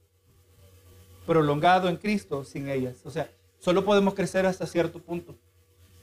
[1.27, 2.99] prolongado en Cristo sin ellas.
[3.07, 5.35] O sea, solo podemos crecer hasta cierto punto.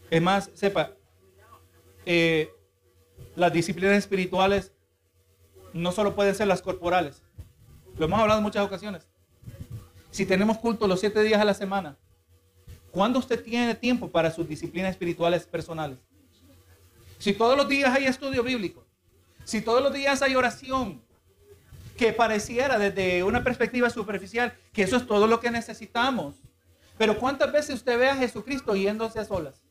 [0.09, 0.93] Es más, sepa,
[2.07, 2.49] eh,
[3.35, 4.71] las disciplinas espirituales
[5.73, 7.21] no solo pueden ser las corporales.
[7.99, 9.07] Lo hemos hablado en muchas ocasiones.
[10.09, 11.99] Si tenemos culto los siete días a la semana,
[12.89, 15.99] ¿cuándo usted tiene tiempo para sus disciplinas espirituales personales?
[17.19, 18.84] Si todos los días hay estudio bíblico,
[19.45, 21.01] si todos los días hay oración,
[21.97, 26.35] que pareciera desde una perspectiva superficial que eso es todo lo que necesitamos.
[26.97, 29.61] Pero ¿cuántas veces usted ve a Jesucristo yéndose a solas?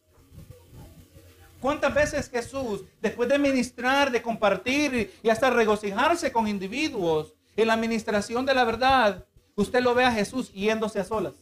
[1.60, 7.74] ¿Cuántas veces Jesús, después de ministrar, de compartir y hasta regocijarse con individuos en la
[7.74, 11.34] administración de la verdad, usted lo ve a Jesús yéndose a solas?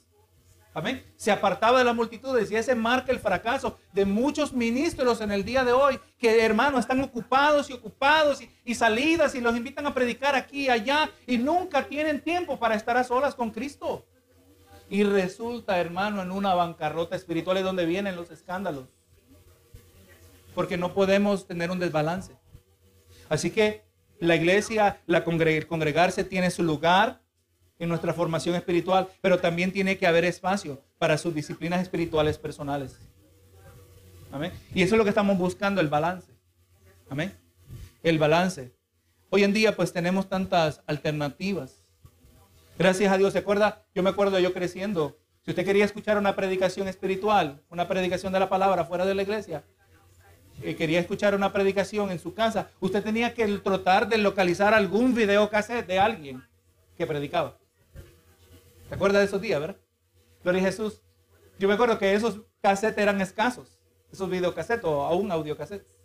[0.74, 1.04] Amén.
[1.16, 5.44] Se apartaba de la multitud y ese marca el fracaso de muchos ministros en el
[5.44, 9.86] día de hoy que, hermanos, están ocupados y ocupados y, y, salidas y los invitan
[9.86, 14.06] a predicar aquí y allá y nunca tienen tiempo para estar a solas con Cristo.
[14.88, 18.88] Y resulta, hermano, en una bancarrota espiritual es donde vienen los escándalos
[20.54, 22.36] porque no podemos tener un desbalance.
[23.28, 23.84] Así que
[24.18, 27.21] la iglesia, la congregarse tiene su lugar
[27.82, 32.96] en nuestra formación espiritual, pero también tiene que haber espacio para sus disciplinas espirituales personales.
[34.30, 34.52] Amén.
[34.72, 36.32] Y eso es lo que estamos buscando, el balance.
[37.10, 37.34] Amén.
[38.04, 38.72] El balance.
[39.30, 41.82] Hoy en día pues tenemos tantas alternativas.
[42.78, 43.84] Gracias a Dios, ¿se acuerda?
[43.96, 45.18] Yo me acuerdo yo creciendo.
[45.44, 49.22] Si usted quería escuchar una predicación espiritual, una predicación de la palabra fuera de la
[49.22, 49.64] iglesia,
[50.62, 55.16] eh, quería escuchar una predicación en su casa, usted tenía que tratar de localizar algún
[55.16, 56.44] video cassette de alguien
[56.96, 57.58] que predicaba.
[58.92, 59.78] ¿Se acuerda de esos días, verdad?
[60.42, 61.00] Gloria a Jesús.
[61.58, 63.78] Yo me acuerdo que esos cassettes eran escasos,
[64.12, 65.98] esos videocassettes o aún audiocassettes.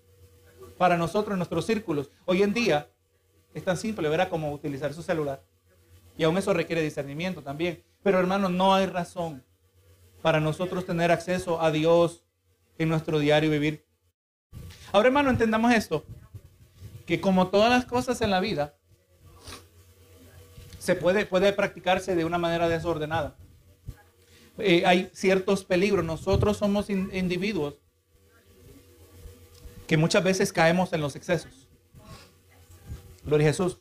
[0.78, 2.10] Para nosotros, en nuestros círculos.
[2.24, 2.90] Hoy en día
[3.54, 4.30] es tan simple, ¿verdad?
[4.30, 5.44] Como utilizar su celular.
[6.18, 7.84] Y aún eso requiere discernimiento también.
[8.04, 9.44] Pero hermanos, no hay razón
[10.22, 12.24] para nosotros tener acceso a Dios
[12.78, 13.86] en nuestro diario vivir
[14.94, 16.06] Ahora, hermano, entendamos esto,
[17.06, 18.78] que como todas las cosas en la vida,
[20.88, 23.36] se puede, puede practicarse de una manera desordenada.
[24.58, 26.06] Eh, hay ciertos peligros.
[26.06, 27.76] Nosotros somos individuos
[29.86, 31.68] que muchas veces caemos en los excesos.
[33.26, 33.80] Gloria a Jesús.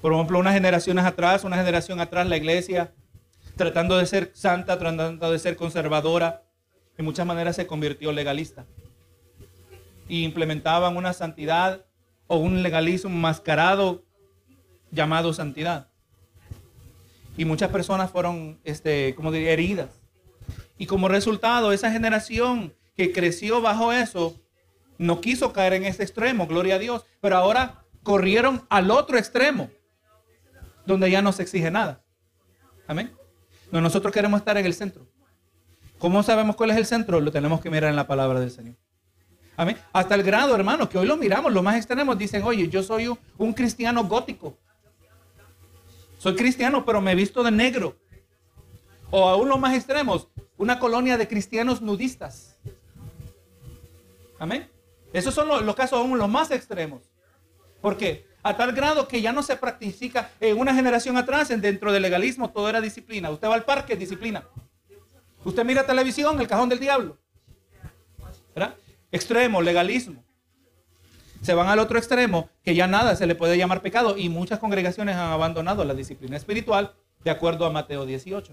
[0.00, 2.92] Por ejemplo, unas generaciones atrás, una generación atrás, la iglesia,
[3.54, 6.42] tratando de ser santa, tratando de ser conservadora,
[6.98, 8.66] en muchas maneras se convirtió legalista
[10.08, 11.86] y implementaban una santidad
[12.26, 14.09] o un legalismo mascarado
[14.90, 15.88] llamado santidad.
[17.36, 20.00] Y muchas personas fueron, este, como diría, heridas.
[20.78, 24.34] Y como resultado, esa generación que creció bajo eso,
[24.98, 29.70] no quiso caer en ese extremo, gloria a Dios, pero ahora corrieron al otro extremo,
[30.86, 32.02] donde ya no se exige nada.
[32.86, 33.12] Amén.
[33.70, 35.06] No, nosotros queremos estar en el centro.
[35.98, 37.20] ¿Cómo sabemos cuál es el centro?
[37.20, 38.76] Lo tenemos que mirar en la palabra del Señor.
[39.92, 43.14] Hasta el grado, hermano, que hoy lo miramos, los más extremos dicen, oye, yo soy
[43.36, 44.58] un, cristiano gótico.
[46.20, 47.96] Soy cristiano, pero me he visto de negro.
[49.10, 50.28] O aún los más extremos,
[50.58, 52.58] una colonia de cristianos nudistas.
[54.38, 54.70] Amén.
[55.14, 57.00] Esos son los, casos aún los más extremos.
[57.80, 58.26] ¿Por qué?
[58.42, 62.50] A tal grado que ya no se practica en una generación atrás, dentro del legalismo,
[62.50, 63.30] todo era disciplina.
[63.30, 64.46] Usted va al parque, disciplina.
[65.42, 67.16] Usted mira televisión, el cajón del diablo.
[68.54, 68.74] ¿Verdad?
[69.10, 70.22] extremo, legalismo.
[71.42, 74.58] Se van al otro extremo, que ya nada se le puede llamar pecado y muchas
[74.58, 78.52] congregaciones han abandonado la disciplina espiritual de acuerdo a Mateo 18.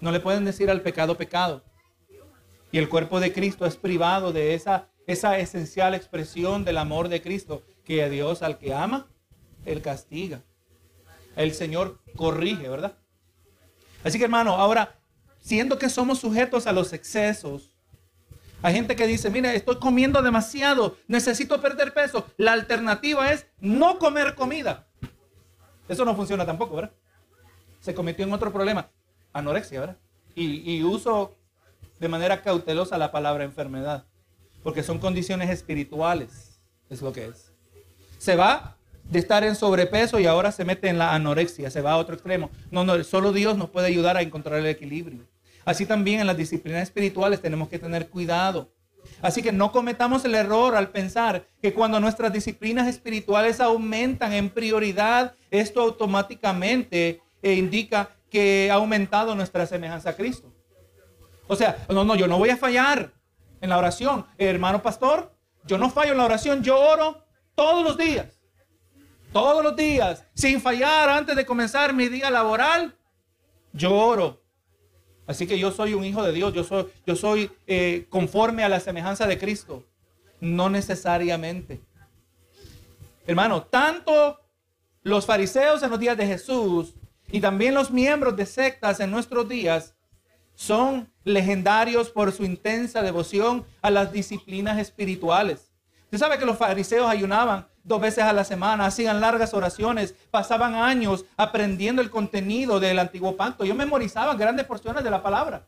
[0.00, 1.62] No le pueden decir al pecado pecado.
[2.72, 7.22] Y el cuerpo de Cristo es privado de esa, esa esencial expresión del amor de
[7.22, 9.06] Cristo, que a Dios al que ama,
[9.64, 10.42] Él castiga.
[11.36, 12.96] El Señor corrige, ¿verdad?
[14.04, 14.98] Así que hermano, ahora,
[15.38, 17.75] siendo que somos sujetos a los excesos,
[18.62, 22.26] hay gente que dice, mira, estoy comiendo demasiado, necesito perder peso.
[22.36, 24.86] La alternativa es no comer comida.
[25.88, 26.92] Eso no funciona tampoco, ¿verdad?
[27.80, 28.90] Se cometió en otro problema,
[29.32, 29.96] anorexia, ¿verdad?
[30.34, 31.36] Y, y uso
[32.00, 34.04] de manera cautelosa la palabra enfermedad,
[34.62, 37.52] porque son condiciones espirituales, es lo que es.
[38.18, 41.92] Se va de estar en sobrepeso y ahora se mete en la anorexia, se va
[41.92, 42.50] a otro extremo.
[42.70, 45.24] No, no, solo Dios nos puede ayudar a encontrar el equilibrio.
[45.66, 48.72] Así también en las disciplinas espirituales tenemos que tener cuidado.
[49.20, 54.48] Así que no cometamos el error al pensar que cuando nuestras disciplinas espirituales aumentan en
[54.48, 60.52] prioridad, esto automáticamente eh, indica que ha aumentado nuestra semejanza a Cristo.
[61.48, 63.12] O sea, no, no, yo no voy a fallar
[63.60, 64.24] en la oración.
[64.38, 67.24] hermano pastor, yo no fallo en la oración, yo oro
[67.56, 68.38] todos los días.
[69.32, 72.96] todos los días, sin fallar antes de comenzar mi día laboral,
[73.72, 74.45] yo oro.
[75.26, 78.68] Así que yo soy un hijo de Dios, yo soy, yo soy eh, conforme a
[78.68, 79.84] la semejanza de Cristo.
[80.40, 81.80] No necesariamente.
[83.26, 84.40] Hermano, tanto
[85.02, 86.94] los fariseos en los días de Jesús
[87.30, 89.94] y también los miembros de sectas en nuestros días
[90.54, 95.72] son legendarios por su intensa devoción a las disciplinas espirituales.
[96.04, 100.74] Usted sabe que los fariseos ayunaban dos veces a la semana, hacían largas oraciones, pasaban
[100.74, 103.64] años aprendiendo el contenido del antiguo pacto.
[103.64, 105.66] Ellos memorizaban grandes porciones de la palabra.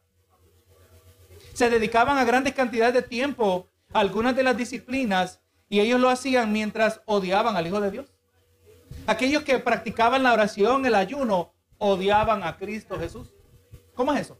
[1.54, 6.09] Se dedicaban a grandes cantidades de tiempo a algunas de las disciplinas y ellos lo
[6.09, 8.07] hacían mientras odiaban al Hijo de Dios.
[9.07, 13.28] Aquellos que practicaban la oración, el ayuno, odiaban a Cristo Jesús.
[13.94, 14.38] ¿Cómo es eso?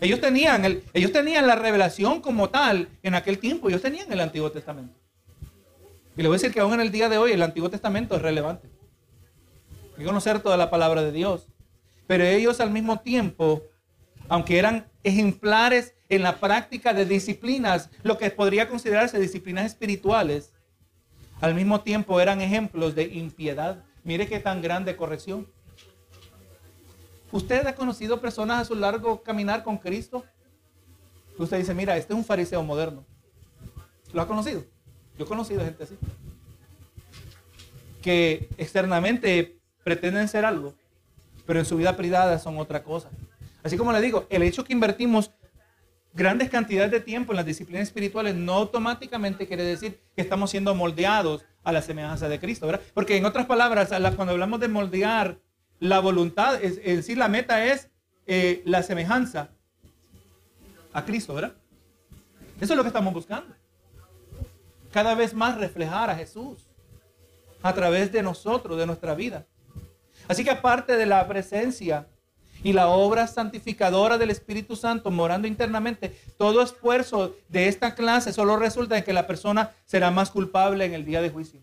[0.00, 3.68] Ellos tenían, el, ellos tenían la revelación como tal en aquel tiempo.
[3.68, 5.03] Ellos tenían el Antiguo Testamento.
[6.16, 8.14] Y le voy a decir que aún en el día de hoy el Antiguo Testamento
[8.14, 8.68] es relevante.
[9.92, 11.48] Hay que conocer toda la palabra de Dios.
[12.06, 13.62] Pero ellos al mismo tiempo,
[14.28, 20.52] aunque eran ejemplares en la práctica de disciplinas, lo que podría considerarse disciplinas espirituales,
[21.40, 23.82] al mismo tiempo eran ejemplos de impiedad.
[24.04, 25.48] Mire qué tan grande corrección.
[27.32, 30.24] ¿Usted ha conocido personas a su largo caminar con Cristo?
[31.36, 33.04] Usted dice, mira, este es un fariseo moderno.
[34.12, 34.64] ¿Lo ha conocido?
[35.18, 35.96] Yo he conocido gente así.
[38.02, 40.74] Que externamente pretenden ser algo,
[41.46, 43.10] pero en su vida privada son otra cosa.
[43.62, 45.30] Así como le digo, el hecho que invertimos
[46.12, 50.74] grandes cantidades de tiempo en las disciplinas espirituales no automáticamente quiere decir que estamos siendo
[50.74, 52.82] moldeados a la semejanza de Cristo, ¿verdad?
[52.92, 55.38] Porque en otras palabras, cuando hablamos de moldear
[55.80, 57.88] la voluntad, es, decir, la meta es
[58.26, 59.50] eh, la semejanza
[60.92, 61.54] a Cristo, ¿verdad?
[62.60, 63.54] Eso es lo que estamos buscando.
[64.94, 66.68] Cada vez más reflejar a Jesús
[67.64, 69.44] a través de nosotros, de nuestra vida.
[70.28, 72.06] Así que aparte de la presencia
[72.62, 78.56] y la obra santificadora del Espíritu Santo morando internamente, todo esfuerzo de esta clase solo
[78.56, 81.58] resulta en que la persona será más culpable en el día de juicio.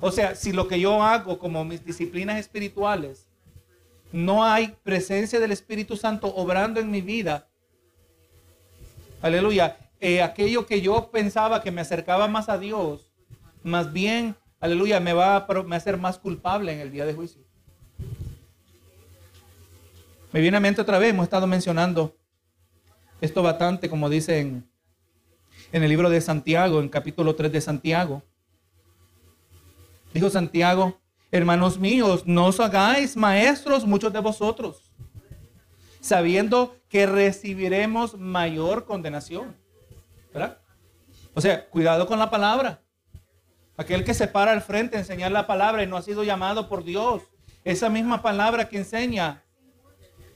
[0.00, 3.26] O sea, si lo que yo hago como mis disciplinas espirituales,
[4.12, 7.48] no hay presencia del Espíritu Santo obrando en mi vida,
[9.20, 13.12] aleluya, eh, aquello que yo pensaba que me acercaba más a Dios,
[13.62, 17.42] más bien, aleluya, me va a, me hacer más culpable en el día de juicio.
[20.32, 22.16] Me viene a mente otra vez, hemos estado mencionando
[23.20, 24.70] esto bastante, como dice en,
[25.72, 28.22] en el libro de Santiago, en capítulo 3 de Santiago.
[30.14, 34.92] Dijo Santiago, hermanos míos, no os hagáis maestros muchos de vosotros,
[36.00, 39.56] sabiendo que recibiremos mayor condenación.
[41.34, 42.80] O sea, cuidado con la palabra.
[43.76, 46.68] Aquel que se para al frente a enseñar la palabra y no ha sido llamado
[46.68, 47.22] por Dios.
[47.64, 49.44] Esa misma palabra que enseña,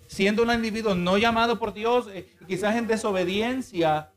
[0.07, 4.13] siendo un individuo no llamado por Dios, eh, quizás en desobediencia,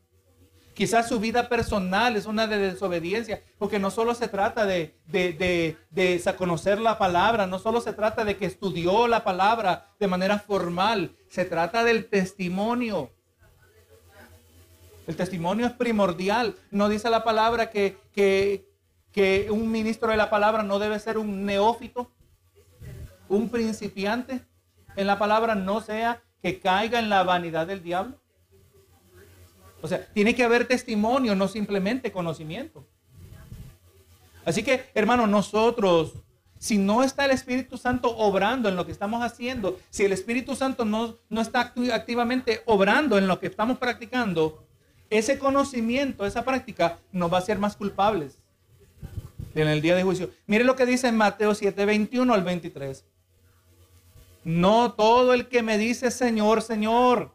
[0.76, 6.34] Quizás su vida personal es una de desobediencia, porque no solo se trata de, de,
[6.36, 11.16] conocer la palabra, no solo se trata de que estudió la palabra de manera formal,
[11.30, 13.10] se trata del testimonio.
[15.06, 16.56] El testimonio es primordial.
[16.70, 21.46] No dice la palabra que, que, un ministro de la palabra no debe ser un
[21.46, 22.10] neófito,
[23.28, 24.44] un principiante
[24.96, 28.20] en la palabra, no sea que caiga en la vanidad del diablo.
[29.80, 32.86] O sea, tiene que haber testimonio, no simplemente conocimiento.
[34.44, 36.14] Así que, hermano, nosotros,
[36.58, 40.56] si no está el Espíritu Santo obrando en lo que estamos haciendo, si el Espíritu
[40.56, 44.66] Santo no, no está activamente obrando en lo que estamos practicando,
[45.10, 48.38] ese conocimiento, esa práctica nos va a hacer más culpables
[49.54, 50.30] en el día de juicio.
[50.46, 53.04] Mire lo que dice en Mateo 7, 21 al 23.
[54.44, 57.34] No todo el que me dice Señor, Señor,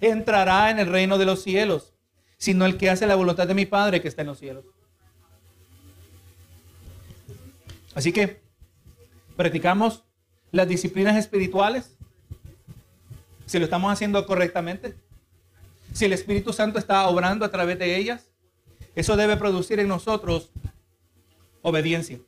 [0.00, 1.94] entrará en el reino de los cielos,
[2.38, 4.64] sino el que hace la voluntad de mi Padre que está en los cielos.
[7.94, 8.42] Así que
[9.36, 10.04] practicamos
[10.50, 11.96] las disciplinas espirituales,
[13.46, 14.94] si lo estamos haciendo correctamente,
[15.94, 18.28] si el Espíritu Santo está obrando a través de ellas,
[18.96, 20.50] eso debe producir en nosotros
[21.62, 22.18] obediencia.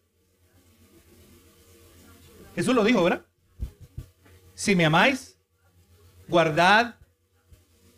[2.54, 3.26] Jesús lo dijo, ¿verdad?
[4.54, 5.36] Si me amáis,
[6.28, 6.94] guardad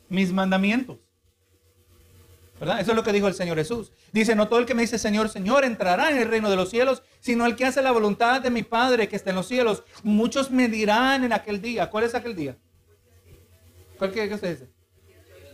[0.09, 0.97] mis mandamientos.
[2.59, 2.81] ¿Verdad?
[2.81, 3.93] Eso es lo que dijo el Señor Jesús.
[4.11, 6.71] Dice, no todo el que me dice Señor, Señor entrará en el reino de los
[6.71, 9.85] cielos, sino el que hace la voluntad de mi Padre que está en los cielos.
[10.03, 11.91] Muchos me dirán en aquel día.
[11.91, 12.57] ¿Cuál es aquel día?
[13.99, 14.78] ¿Cuál que usted dice?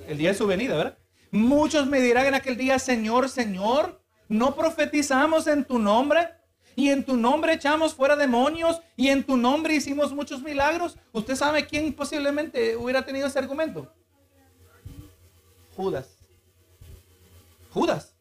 [0.06, 0.98] El día de su venida, ¿verdad?
[1.30, 6.28] Muchos me dirán en aquel día, Señor, Señor, ¿no profetizamos en tu nombre?
[6.76, 10.96] Y en tu nombre echamos fuera demonios y en tu nombre hicimos muchos milagros.
[11.12, 13.92] ¿Usted sabe quién posiblemente hubiera tenido ese argumento?
[15.76, 16.16] Judas.
[17.72, 18.14] Judas.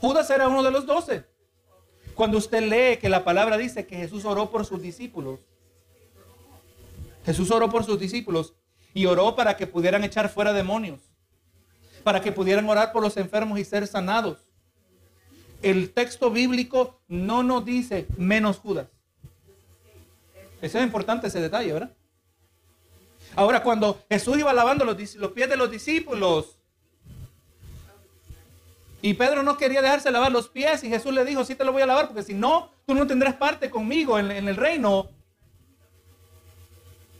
[0.00, 1.24] Judas era uno de los doce.
[2.14, 5.40] Cuando usted lee que la palabra dice que Jesús oró por sus discípulos,
[7.24, 8.54] Jesús oró por sus discípulos
[8.94, 11.00] y oró para que pudieran echar fuera demonios,
[12.04, 14.38] para que pudieran orar por los enfermos y ser sanados.
[15.62, 18.88] El texto bíblico no nos dice menos Judas.
[20.60, 21.92] Eso es importante ese detalle, ¿verdad?
[23.34, 26.58] Ahora, cuando Jesús iba lavando los, los pies de los discípulos,
[29.04, 31.72] y Pedro no quería dejarse lavar los pies y Jesús le dijo, sí te lo
[31.72, 35.10] voy a lavar porque si no, tú no tendrás parte conmigo en, el reino.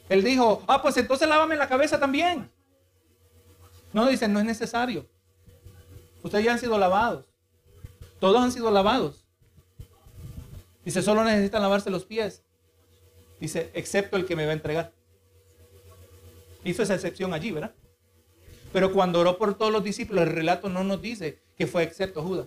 [0.09, 2.51] Él dijo, ah, pues entonces lávame la cabeza también.
[3.93, 5.07] No, dicen, no es necesario.
[6.23, 7.27] Ustedes ya han sido lavados.
[8.21, 9.25] Todos han sido lavados.
[10.85, 12.43] Dice, solo necesitan lavarse los pies.
[13.41, 14.93] Dice, excepto el que me va a entregar.
[16.65, 17.75] Hizo esa excepción allí, ¿verdad?
[18.73, 22.23] Pero cuando oró por todos los discípulos, el relato no nos dice que fue excepto
[22.23, 22.47] Judas.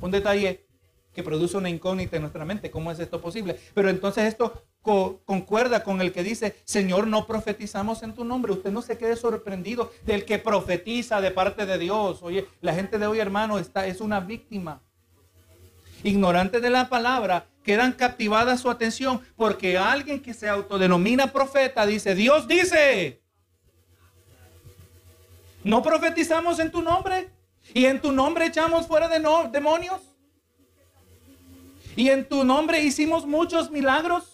[0.00, 0.66] Un detalle
[1.14, 2.70] que produce una incógnita en nuestra mente.
[2.70, 3.58] ¿Cómo es esto posible?
[3.74, 8.52] Pero entonces esto concuerda con el que dice, Señor, no profetizamos en tu nombre.
[8.52, 12.22] Usted no se quede sorprendido del que profetiza de parte de Dios.
[12.22, 14.82] Oye, la gente de hoy, hermano, está, es una víctima.
[16.02, 22.16] Ignorante de la palabra, quedan captivadas su atención porque alguien que se autodenomina profeta dice,
[22.16, 23.22] Dios dice,
[25.62, 27.30] ¿no profetizamos en tu nombre?
[27.72, 30.00] Y en tu nombre echamos fuera de demonios.
[31.94, 34.31] Y en tu nombre hicimos muchos milagros.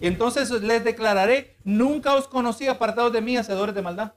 [0.00, 4.12] Entonces les declararé, nunca os conocí apartados de mí, hacedores de maldad.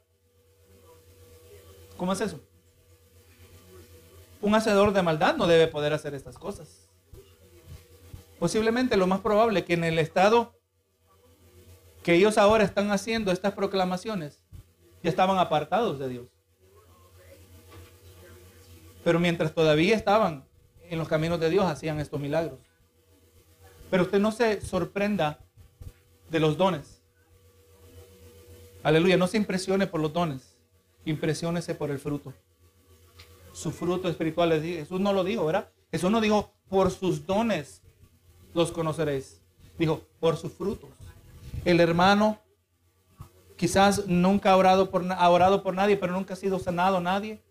[1.97, 2.39] ¿Cómo es eso?
[4.41, 6.87] Un hacedor de maldad no debe poder hacer estas cosas.
[8.39, 10.53] Posiblemente lo más probable que en el estado
[12.03, 14.41] que ellos ahora están haciendo estas proclamaciones,
[15.03, 16.27] ya estaban apartados de Dios.
[19.03, 20.45] Pero mientras todavía estaban
[20.89, 22.59] en los caminos de Dios, hacían estos milagros.
[23.89, 25.39] Pero usted no se sorprenda
[26.29, 27.01] de los dones.
[28.83, 30.55] Aleluya, no se impresione por los dones,
[31.05, 32.33] impresiónese por el fruto.
[33.51, 35.69] Su fruto espiritual, Jesús no lo dijo, ¿verdad?
[35.91, 37.81] Jesús no dijo, por sus dones
[38.53, 39.41] los conoceréis.
[39.77, 40.89] Dijo, por sus frutos.
[41.65, 42.39] El hermano
[43.57, 47.41] quizás nunca ha orado por, ha orado por nadie, pero nunca ha sido sanado nadie.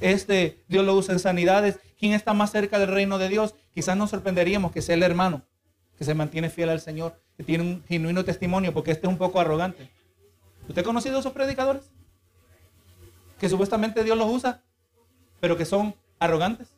[0.00, 1.78] Este Dios lo usa en sanidades.
[1.98, 3.54] ¿Quién está más cerca del reino de Dios?
[3.74, 5.42] Quizás nos sorprenderíamos que sea el hermano
[5.98, 9.18] que se mantiene fiel al Señor, que tiene un genuino testimonio, porque este es un
[9.18, 9.90] poco arrogante.
[10.68, 11.90] ¿Usted ha conocido a esos predicadores?
[13.38, 14.62] Que supuestamente Dios los usa,
[15.40, 16.68] pero que son arrogantes,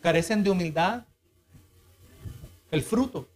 [0.00, 1.04] carecen de humildad,
[2.70, 3.28] el fruto.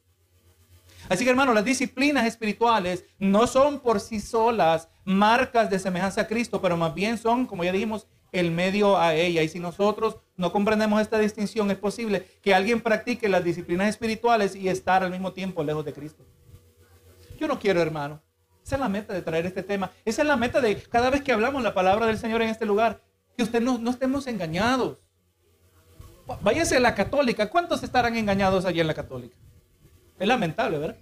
[1.09, 6.27] Así que hermano, las disciplinas espirituales no son por sí solas marcas de semejanza a
[6.27, 9.43] Cristo, pero más bien son, como ya dijimos, el medio a ella.
[9.43, 14.55] Y si nosotros no comprendemos esta distinción, es posible que alguien practique las disciplinas espirituales
[14.55, 16.25] y estar al mismo tiempo lejos de Cristo.
[17.39, 18.21] Yo no quiero, hermano.
[18.65, 19.93] Esa es la meta de traer este tema.
[20.05, 22.67] Esa es la meta de cada vez que hablamos la palabra del Señor en este
[22.67, 23.01] lugar.
[23.37, 24.99] Que usted no, estemos engañados.
[26.41, 27.49] Váyase a la católica.
[27.49, 29.37] ¿Cuántos estarán engañados allí en la católica?
[30.19, 30.97] Es lamentable, ¿verdad?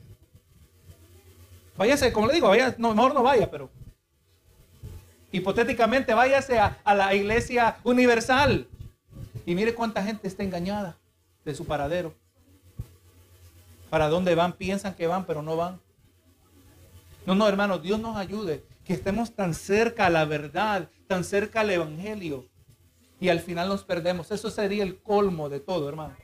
[1.77, 3.70] Váyase, como le digo, vaya, no, mejor no vaya, pero
[5.35, 8.68] hipotéticamente váyase a, la iglesia universal
[9.45, 10.97] y mire cuánta gente está engañada
[11.45, 12.14] de su paradero.
[13.91, 14.53] ¿Para dónde van?
[14.53, 15.80] Piensan que van, pero no van.
[17.26, 18.62] No, no, hermano, Dios nos ayude.
[18.85, 22.47] Que estemos tan cerca a la verdad, tan cerca al Evangelio.
[23.20, 24.30] Y al final nos perdemos.
[24.30, 26.14] Eso sería el colmo de todo, hermano.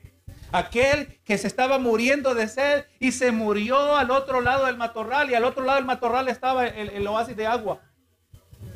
[0.53, 5.31] Aquel que se estaba muriendo de sed y se murió al otro lado del matorral
[5.31, 7.81] y al otro lado del matorral estaba el oasis de agua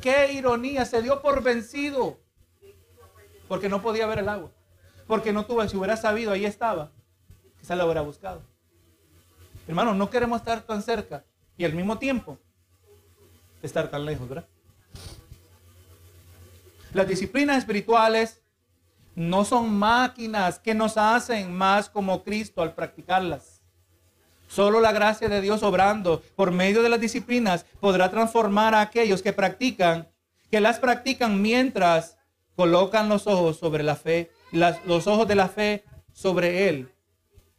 [0.05, 2.19] qué ironía, se dio por vencido.
[3.47, 4.51] Porque no podía ver el agua.
[5.07, 6.91] Porque no tuvo, si hubiera sabido, ahí estaba.
[7.59, 8.43] Quizá lo hubiera buscado.
[9.67, 11.25] Hermanos, no queremos estar tan cerca
[11.57, 12.37] y al mismo tiempo
[13.63, 14.45] estar tan lejos, ¿verdad?
[16.93, 18.43] Las disciplinas espirituales
[19.15, 23.54] no son máquinas que nos hacen más como Cristo al practicarlas.
[24.55, 29.21] Solo la gracia de Dios obrando por medio de las disciplinas podrá transformar a aquellos
[29.21, 30.07] que practican,
[30.49, 32.17] que las practican mientras
[32.55, 35.83] colocan los ojos sobre la fe, los ojos de la fe
[36.13, 36.89] sobre Él.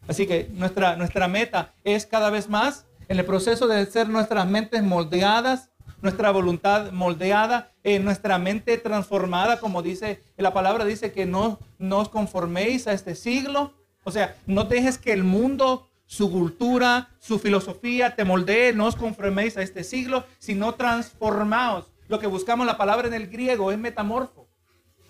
[0.08, 4.46] Así que nuestra, nuestra meta es cada vez más en el proceso de ser nuestras
[4.46, 5.68] mentes moldeadas
[6.00, 11.98] nuestra voluntad moldeada, en nuestra mente transformada, como dice la palabra, dice que no, no
[11.98, 13.72] os conforméis a este siglo.
[14.04, 18.96] O sea, no dejes que el mundo, su cultura, su filosofía te moldee, no os
[18.96, 21.86] conforméis a este siglo, sino transformaos.
[22.08, 24.46] Lo que buscamos, la palabra en el griego es metamorfo.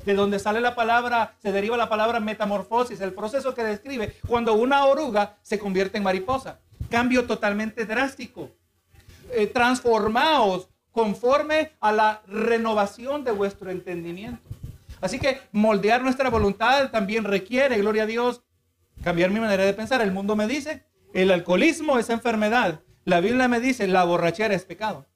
[0.04, 4.54] De donde sale la palabra, se deriva la palabra metamorfosis, el proceso que describe cuando
[4.54, 6.60] una oruga se convierte en mariposa.
[6.90, 8.50] Cambio totalmente drástico.
[9.32, 14.48] Eh, transformaos conforme a la renovación de vuestro entendimiento.
[15.00, 18.42] Así que moldear nuestra voluntad también requiere, gloria a Dios,
[19.02, 20.00] cambiar mi manera de pensar.
[20.00, 22.80] El mundo me dice, el alcoholismo es enfermedad.
[23.04, 25.06] La Biblia me dice, la borrachera es pecado.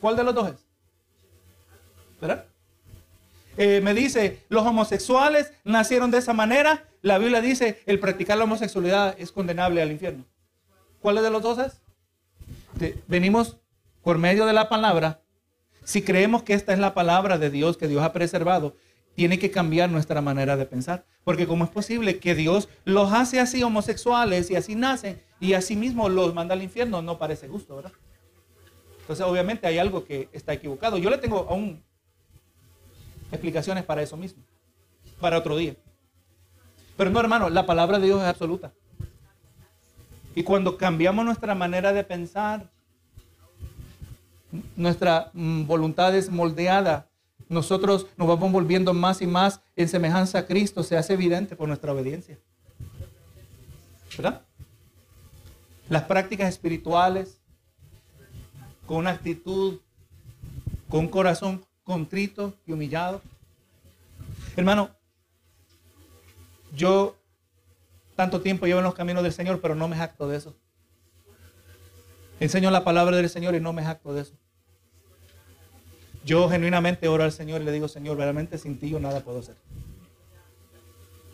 [0.00, 0.66] ¿Cuál de los dos es?
[2.20, 2.46] ¿Verdad?
[3.56, 6.84] Eh, me dice, los homosexuales nacieron de esa manera.
[7.02, 10.24] La Biblia dice, el practicar la homosexualidad es condenable al infierno.
[11.00, 11.82] ¿Cuál de los dos es?
[13.06, 13.58] venimos
[14.02, 15.20] por medio de la palabra.
[15.84, 18.76] Si creemos que esta es la palabra de Dios que Dios ha preservado,
[19.14, 21.04] tiene que cambiar nuestra manera de pensar.
[21.24, 25.76] Porque como es posible que Dios los hace así homosexuales y así nacen y así
[25.76, 27.92] mismo los manda al infierno, no parece justo, ¿verdad?
[29.00, 30.98] Entonces obviamente hay algo que está equivocado.
[30.98, 31.82] Yo le tengo aún
[33.30, 34.42] explicaciones para eso mismo,
[35.20, 35.76] para otro día.
[36.96, 38.72] Pero no, hermano, la palabra de Dios es absoluta.
[40.34, 42.70] Y cuando cambiamos nuestra manera de pensar,
[44.76, 47.08] nuestra mm, voluntad es moldeada,
[47.48, 51.68] nosotros nos vamos volviendo más y más en semejanza a Cristo, se hace evidente por
[51.68, 52.38] nuestra obediencia.
[54.16, 54.42] ¿Verdad?
[55.88, 57.40] Las prácticas espirituales,
[58.86, 59.80] con una actitud,
[60.88, 63.22] con corazón contrito y humillado.
[64.56, 64.90] Hermano,
[66.74, 67.16] yo
[68.16, 70.56] tanto tiempo llevo en los caminos del Señor, pero no me jacto de eso.
[72.40, 74.34] Enseño la palabra del Señor y no me jacto de eso.
[76.24, 79.40] Yo genuinamente oro al Señor y le digo, Señor, realmente sin ti yo nada puedo
[79.40, 79.56] hacer.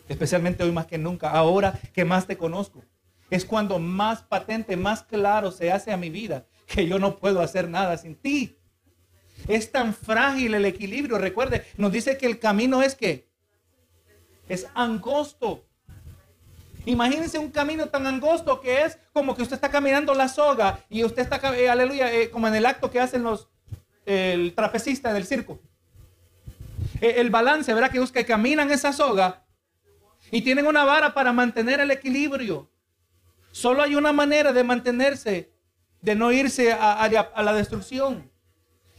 [0.09, 2.83] Especialmente hoy más que nunca, ahora que más te conozco.
[3.31, 7.43] Es cuando más patente, más claro se hace a mi vida que yo no puedo
[7.43, 8.57] hacer nada sin ti.
[9.47, 11.19] Es tan frágil el equilibrio.
[11.19, 13.29] Recuerde, nos dice que el camino es que
[14.49, 15.65] es angosto.
[16.87, 21.05] Imagínense un camino tan angosto que es como que usted está caminando la soga y
[21.05, 23.49] usted está, eh, aleluya, eh, como en el acto que hacen los
[24.09, 25.61] el trapecista del circo.
[27.01, 27.91] Eh, el balance, ¿verdad?
[27.91, 29.45] Que busca que caminan esa soga
[30.31, 32.71] y tienen una vara para mantener el equilibrio.
[33.53, 35.53] Solo hay una manera de mantenerse,
[36.01, 38.31] de no irse a la destrucción.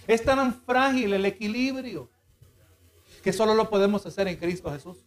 [0.07, 2.09] Es tan frágil el equilibrio
[3.21, 4.97] que solo lo podemos hacer en Cristo Jesús.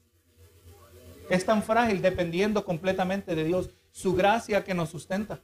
[1.30, 5.40] Es tan frágil dependiendo completamente de Dios, su gracia que nos sustenta.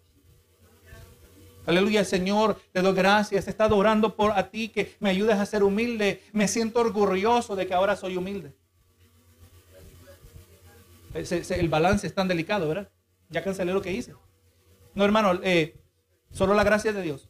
[1.69, 3.47] Aleluya, Señor, te doy gracias.
[3.47, 6.23] He estado orando por a ti que me ayudes a ser humilde.
[6.33, 8.55] Me siento orgulloso de que ahora soy humilde.
[11.13, 12.89] El balance es tan delicado, ¿verdad?
[13.29, 14.15] Ya cancelé lo que hice.
[14.95, 15.79] No, hermano, eh,
[16.33, 17.29] solo la gracia de Dios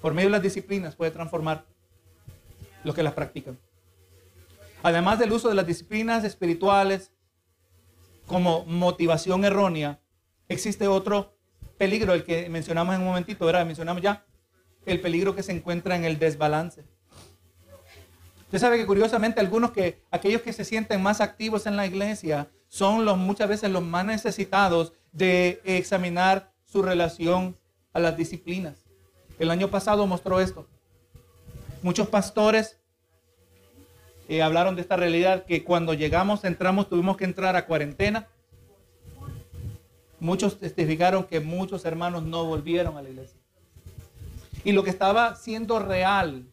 [0.00, 1.66] por medio de las disciplinas puede transformar
[2.84, 3.58] los que las practican.
[4.84, 7.10] Además del uso de las disciplinas espirituales
[8.28, 9.98] como motivación errónea,
[10.48, 11.35] existe otro
[11.78, 13.66] peligro, el que mencionamos en un momentito, ¿verdad?
[13.66, 14.24] Mencionamos ya
[14.84, 16.84] el peligro que se encuentra en el desbalance.
[18.44, 22.48] Usted sabe que curiosamente algunos que, aquellos que se sienten más activos en la iglesia,
[22.68, 27.56] son los muchas veces los más necesitados de examinar su relación
[27.92, 28.84] a las disciplinas.
[29.38, 30.68] El año pasado mostró esto.
[31.82, 32.78] Muchos pastores
[34.28, 38.28] eh, hablaron de esta realidad que cuando llegamos, entramos, tuvimos que entrar a cuarentena.
[40.26, 43.38] Muchos testificaron que muchos hermanos no volvieron a la iglesia.
[44.64, 46.50] Y lo que estaba siendo real,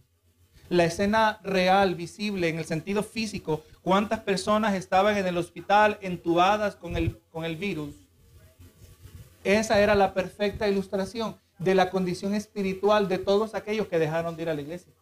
[0.69, 6.75] la escena real, visible en el sentido físico, cuántas personas estaban en el hospital entubadas
[6.75, 7.95] con el, con el virus.
[9.43, 14.43] Esa era la perfecta ilustración de la condición espiritual de todos aquellos que dejaron de
[14.43, 14.93] ir a la iglesia.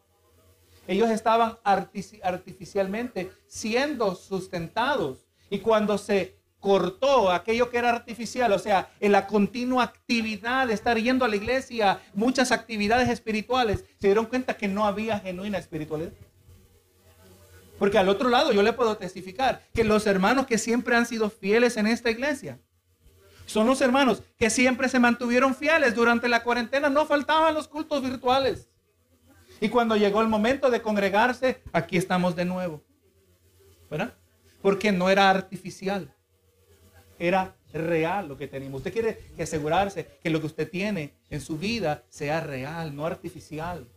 [0.88, 5.26] Ellos estaban artificialmente siendo sustentados.
[5.50, 10.74] Y cuando se cortó aquello que era artificial, o sea, en la continua actividad de
[10.74, 15.58] estar yendo a la iglesia, muchas actividades espirituales, se dieron cuenta que no había genuina
[15.58, 16.14] espiritualidad.
[17.78, 21.30] Porque al otro lado yo le puedo testificar que los hermanos que siempre han sido
[21.30, 22.60] fieles en esta iglesia,
[23.48, 26.90] son los hermanos que siempre se mantuvieron fieles durante la cuarentena.
[26.90, 28.70] No faltaban los cultos virtuales.
[29.60, 32.82] Y cuando llegó el momento de congregarse, aquí estamos de nuevo.
[33.90, 34.14] ¿Verdad?
[34.62, 36.16] Porque no era artificial.
[37.22, 38.80] Era real lo que tenemos.
[38.80, 43.06] Usted quiere que asegurarse que lo que usted tiene en su vida sea real, no
[43.06, 43.88] artificial.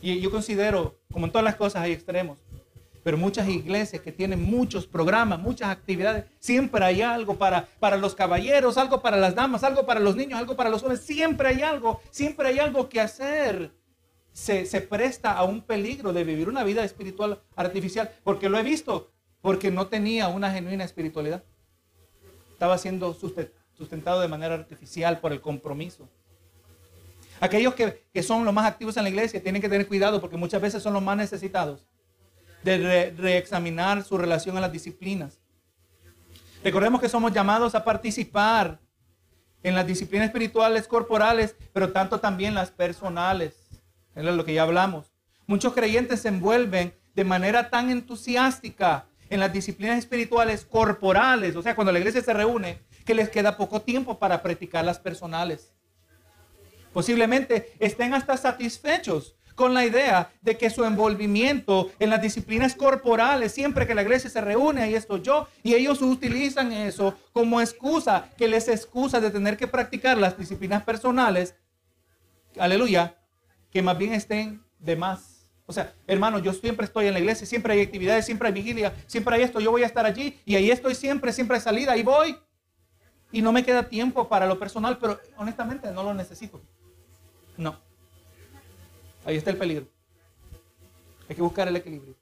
[0.00, 2.38] Y yo considero, como en todas las cosas hay extremos,
[3.02, 8.14] pero muchas iglesias que tienen muchos programas, muchas actividades, siempre hay algo para, para los
[8.14, 11.62] caballeros, algo para las damas, algo para los niños, algo para los jóvenes, siempre hay
[11.62, 13.72] algo, siempre hay algo que hacer.
[14.32, 18.62] Se, se presta a un peligro de vivir una vida espiritual artificial, porque lo he
[18.62, 19.10] visto,
[19.40, 21.44] porque no tenía una genuina espiritualidad.
[22.52, 26.08] Estaba siendo sustentado de manera artificial por el compromiso.
[27.40, 30.60] Aquellos que, son los más activos en la iglesia tienen que tener cuidado porque muchas
[30.60, 31.86] veces son los más necesitados
[32.64, 35.38] de reexaminar su relación a las disciplinas.
[36.64, 38.80] Recordemos que somos llamados a participar
[39.62, 43.54] en las disciplinas espirituales corporales, pero tanto también las personales.
[44.16, 45.12] Es lo que ya hablamos.
[45.46, 51.74] Muchos creyentes se envuelven de manera tan entusiástica en las disciplinas espirituales corporales, o sea,
[51.74, 55.72] cuando la iglesia se reúne, que les queda poco tiempo para practicar las personales.
[56.92, 63.52] Posiblemente estén hasta satisfechos con la idea de que su envolvimiento en las disciplinas corporales,
[63.52, 68.30] siempre que la iglesia se reúne, ahí estoy yo, y ellos utilizan eso como excusa,
[68.38, 71.56] que les excusa de tener que practicar las disciplinas personales,
[72.56, 73.16] aleluya,
[73.70, 75.37] que más bien estén de más.
[75.70, 78.94] O sea, hermano, yo siempre estoy en la iglesia, siempre hay actividades, siempre hay vigilia,
[79.06, 81.92] siempre hay esto, yo voy a estar allí y ahí estoy siempre, siempre hay salida,
[81.92, 82.38] ahí voy.
[83.32, 86.58] Y no me queda tiempo para lo personal, pero honestamente no lo necesito.
[87.58, 87.78] No.
[89.26, 89.86] Ahí está el peligro.
[91.28, 92.14] Hay que buscar el equilibrio.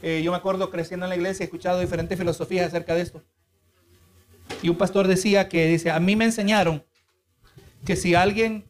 [0.00, 3.24] Eh, yo me acuerdo creciendo en la iglesia, he escuchado diferentes filosofías acerca de esto.
[4.62, 6.84] Y un pastor decía que dice, a mí me enseñaron
[7.84, 8.67] que si alguien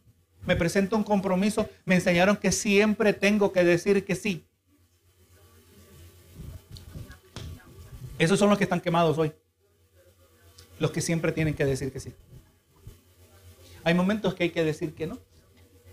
[0.49, 4.47] me presenta un compromiso, me enseñaron que siempre tengo que decir que sí.
[8.17, 9.31] Esos son los que están quemados hoy.
[10.79, 12.15] Los que siempre tienen que decir que sí.
[13.83, 15.19] Hay momentos que hay que decir que no.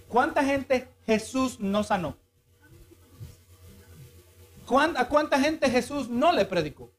[0.08, 2.16] ¿Cuánta gente Jesús no sanó?
[4.96, 6.90] ¿A cuánta gente Jesús no le predicó?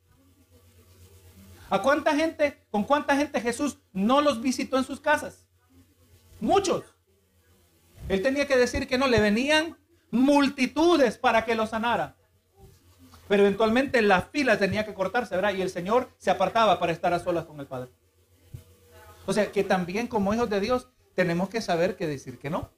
[1.71, 5.47] ¿A cuánta gente, con cuánta gente Jesús no los visitó en sus casas?
[6.39, 6.83] Muchos.
[8.09, 9.77] Él tenía que decir que no, le venían
[10.11, 12.15] multitudes para que lo sanara.
[13.27, 15.53] Pero eventualmente la fila tenía que cortarse, ¿verdad?
[15.53, 17.89] Y el Señor se apartaba para estar a solas con el Padre.
[19.25, 22.69] O sea que también como hijos de Dios tenemos que saber qué decir que no.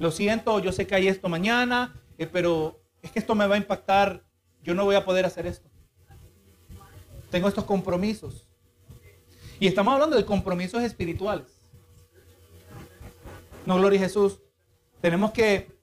[0.00, 3.54] Lo siento, yo sé que hay esto mañana, eh, pero es que esto me va
[3.54, 4.24] a impactar.
[4.64, 5.68] Yo no voy a poder hacer esto.
[7.30, 8.48] Tengo estos compromisos.
[9.60, 11.57] Y estamos hablando de compromisos espirituales.
[13.68, 14.40] No, gloria a Jesús.
[15.02, 15.78] Tenemos que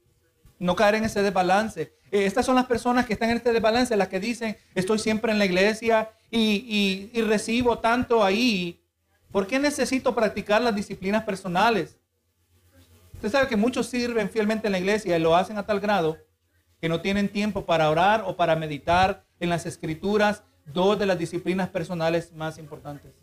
[0.57, 1.93] no caer en ese desbalance.
[2.09, 5.31] Eh, estas son las personas que están en este desbalance, las que dicen, estoy siempre
[5.31, 8.83] en la iglesia y, recibo tanto ahí.
[9.31, 11.95] ¿Por qué necesito practicar las disciplinas personales?
[13.13, 16.17] Usted sabe que muchos sirven fielmente en la iglesia y lo hacen a tal grado
[16.81, 21.19] que no tienen tiempo para orar o para meditar en las escrituras, dos de las
[21.19, 23.13] disciplinas personales más importantes.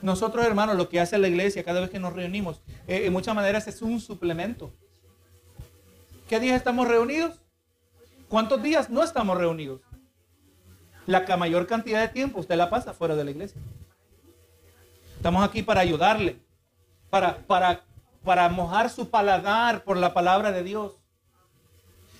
[0.00, 3.34] Nosotros, hermanos, lo que hace la iglesia cada vez que nos reunimos, eh, en muchas
[3.34, 4.72] maneras es un suplemento.
[6.28, 7.40] ¿Qué días estamos reunidos?
[8.28, 9.80] ¿Cuántos días no estamos reunidos?
[11.06, 13.60] La mayor cantidad de tiempo usted la pasa fuera de la iglesia.
[15.16, 16.40] Estamos aquí para ayudarle,
[17.10, 17.84] para, para,
[18.22, 21.00] para mojar su paladar por la palabra de Dios.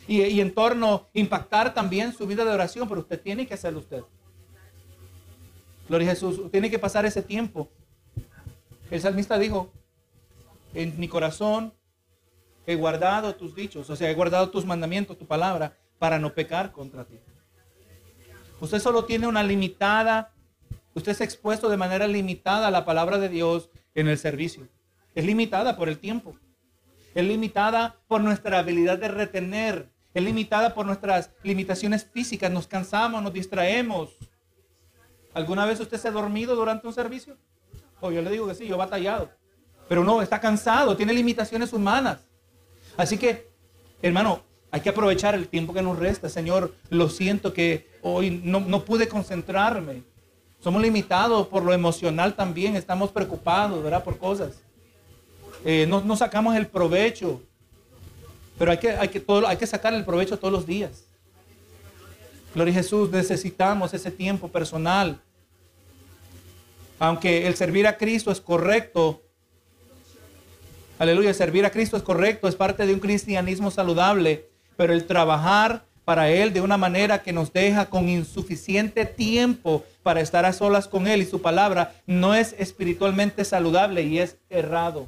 [0.09, 3.81] Y, y en torno impactar también su vida de oración, pero usted tiene que hacerlo
[3.81, 4.03] usted.
[5.89, 7.71] Gloria a Jesús, tiene que pasar ese tiempo.
[8.91, 9.73] El salmista dijo,
[10.75, 11.73] en mi corazón
[12.67, 16.73] he guardado tus dichos, o sea, he guardado tus mandamientos, tu palabra, para no pecar
[16.73, 17.19] contra ti.
[18.61, 20.33] Usted solo tiene una limitada,
[20.95, 24.69] usted es expuesto de manera limitada a la palabra de Dios en el servicio.
[25.15, 26.37] Es limitada por el tiempo.
[27.15, 29.91] Es limitada por nuestra habilidad de retener.
[30.15, 32.51] Es limitada por nuestras limitaciones físicas.
[32.51, 34.17] Nos cansamos, nos distraemos.
[35.39, 37.37] ¿Alguna vez usted se ha dormido durante un servicio?
[38.01, 39.31] Oh, yo le digo que sí, yo he batallado.
[39.89, 42.19] Pero no, está cansado, tiene limitaciones humanas.
[42.97, 43.49] Así que,
[44.03, 46.29] hermano, hay que aprovechar el tiempo que nos resta.
[46.29, 50.03] Señor, lo siento que hoy no, pude concentrarme.
[50.59, 52.75] Somos limitados por lo emocional también.
[52.75, 54.03] Estamos preocupados, ¿verdad?
[54.03, 54.61] Por cosas.
[55.65, 57.41] Eh, no, sacamos el provecho.
[58.59, 61.05] Pero hay que, hay, que todo, hay que sacar el provecho todos los días.
[62.57, 65.21] Gloria a Jesús, necesitamos ese tiempo personal.
[66.99, 69.23] Aunque el servir a Cristo es correcto,
[70.99, 75.85] Aleluya, servir a Cristo es correcto, es parte de un cristianismo saludable, pero el trabajar
[76.05, 80.89] para Él de una manera que nos deja con insuficiente tiempo para estar a solas
[80.89, 85.07] con Él y su palabra, no es espiritualmente saludable y es errado.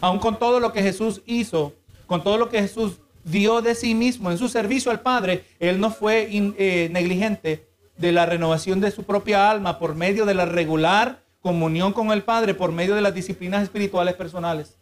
[0.00, 1.72] Aun con todo lo que Jesús hizo,
[2.06, 5.78] con todo lo que Jesús dio de sí mismo en su servicio al Padre, Él
[5.78, 10.44] no fue eh, negligente de la renovación de su propia alma por medio de la
[10.44, 14.76] regular comunión con el Padre, por medio de las disciplinas espirituales personales.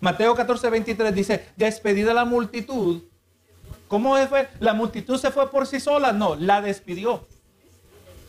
[0.00, 3.02] Mateo 14, 23 dice, despedida la multitud.
[3.88, 4.48] ¿Cómo fue?
[4.60, 6.12] ¿La multitud se fue por sí sola?
[6.12, 7.26] No, la despidió.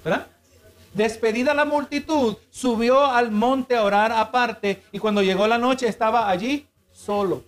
[0.04, 0.28] ¿Verdad?
[0.94, 6.30] Despedida la multitud, subió al monte a orar aparte y cuando llegó la noche estaba
[6.30, 7.44] allí solo.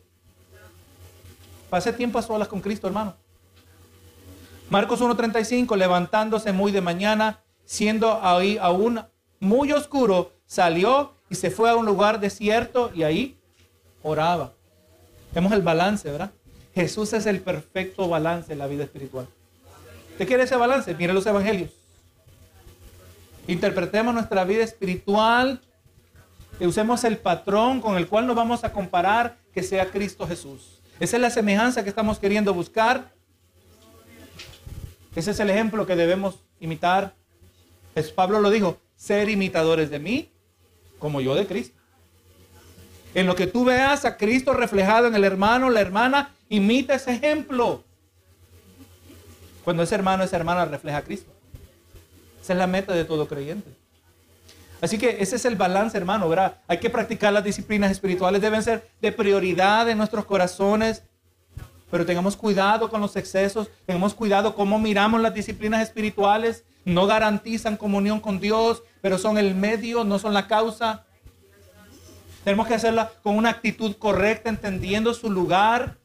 [1.70, 3.16] Pase tiempo a solas con Cristo, hermano.
[4.76, 9.00] Marcos 1.35, levantándose muy de mañana, siendo ahí aún
[9.40, 13.40] muy oscuro, salió y se fue a un lugar desierto y ahí
[14.04, 14.52] oraba.
[15.34, 16.32] Vemos el balance, ¿verdad?
[16.74, 19.30] Jesús es el perfecto balance en la vida espiritual.
[20.12, 20.94] ¿Usted quiere ese balance?
[20.94, 21.72] Mire los evangelios.
[23.48, 25.62] Interpretemos nuestra vida espiritual
[26.60, 30.82] y usemos el patrón con el cual nos vamos a comparar que sea Cristo Jesús.
[31.00, 33.15] Esa es la semejanza que estamos queriendo buscar.
[35.16, 37.16] Ese es el ejemplo que debemos imitar.
[38.16, 40.32] Pablo lo dijo, ser imitadores de mí
[41.00, 41.80] como yo de Cristo.
[43.14, 47.14] En lo que tú veas a Cristo reflejado en el hermano, la hermana, imita ese
[47.14, 47.84] ejemplo.
[49.64, 51.32] Cuando ese hermano, esa hermana refleja a Cristo.
[52.42, 53.72] Esa es la meta de todo creyente.
[54.82, 56.58] Así que ese es el balance, hermano, ¿verdad?
[56.68, 61.04] Hay que practicar las disciplinas espirituales, deben ser de prioridad en nuestros corazones,
[61.90, 67.78] pero tengamos cuidado con los excesos, tengamos cuidado cómo miramos las disciplinas espirituales, no garantizan
[67.78, 71.06] comunión con Dios, pero son el medio, no son la causa.
[72.44, 75.98] Tenemos que hacerla con una actitud correcta, entendiendo su lugar,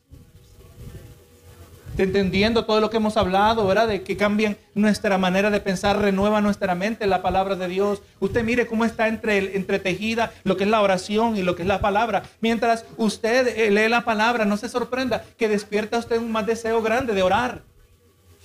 [2.03, 3.88] entendiendo todo lo que hemos hablado, ¿verdad?
[3.88, 8.03] De que cambien nuestra manera de pensar, renueva nuestra mente la palabra de Dios.
[8.20, 11.68] Usted mire cómo está entre, entretejida lo que es la oración y lo que es
[11.68, 12.22] la palabra.
[12.40, 16.82] Mientras usted eh, lee la palabra, no se sorprenda que despierta usted un más deseo
[16.82, 17.62] grande de orar.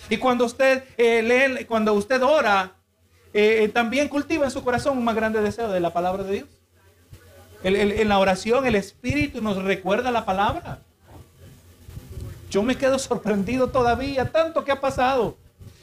[0.10, 2.74] Y cuando usted eh, lee, cuando usted ora,
[3.34, 6.47] eh, también cultiva en su corazón un más grande deseo de la palabra de Dios
[7.66, 10.80] en la oración el Espíritu nos recuerda la palabra.
[12.56, 15.36] Yo me quedo sorprendido todavía, tanto que ha pasado.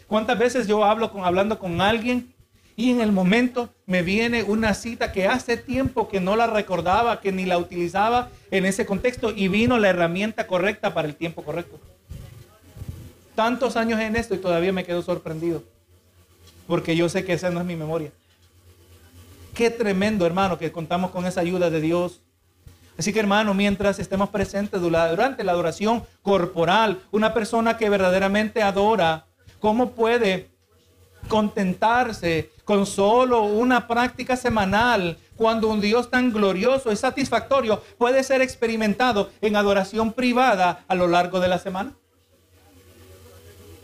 [0.07, 2.33] ¿Cuántas veces yo hablo con, hablando con alguien
[2.77, 7.21] y en el momento me viene una cita que hace tiempo que no la recordaba,
[7.21, 11.43] que ni la utilizaba en ese contexto y vino la herramienta correcta para el tiempo
[11.43, 11.79] correcto?
[13.35, 15.63] Tantos años en esto y todavía me quedo sorprendido,
[16.67, 18.13] porque yo sé que esa no es mi memoria.
[19.53, 22.23] Qué tremendo, hermano, que contamos con esa ayuda de Dios.
[22.99, 29.27] Así que, hermano, mientras estemos presentes durante la adoración corporal, una persona que verdaderamente adora,
[29.61, 30.51] ¿cómo puede
[31.29, 38.43] contentarse con solo una práctica semanal cuando un Dios tan glorioso y satisfactorio puede ser
[38.43, 41.95] experimentado en adoración privada a lo largo de la semana?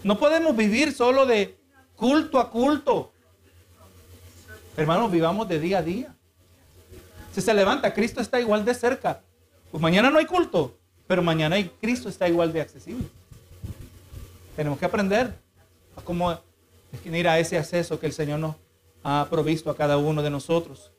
[0.03, 1.59] No podemos vivir solo de
[1.97, 3.13] culto a culto.
[4.77, 6.18] Hermanos, vivamos de día a día.
[7.35, 9.21] Si se levanta, Cristo está igual de cerca.
[9.71, 10.77] Pues mañana no hay culto,
[11.07, 13.07] pero mañana Cristo está igual de accesible.
[14.57, 15.35] Tenemos que aprender
[15.97, 16.39] a cómo
[16.91, 18.57] definir a ese acceso que el Señor nos
[19.05, 20.91] ha provisto a cada uno de nosotros.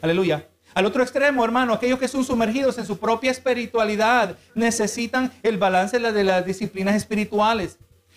[0.00, 0.46] Aleluya.
[0.72, 5.98] Al otro extremo, hermano, aquellos que son sumergidos en su propia espiritualidad necesitan el balance
[5.98, 7.76] de las disciplinas espirituales.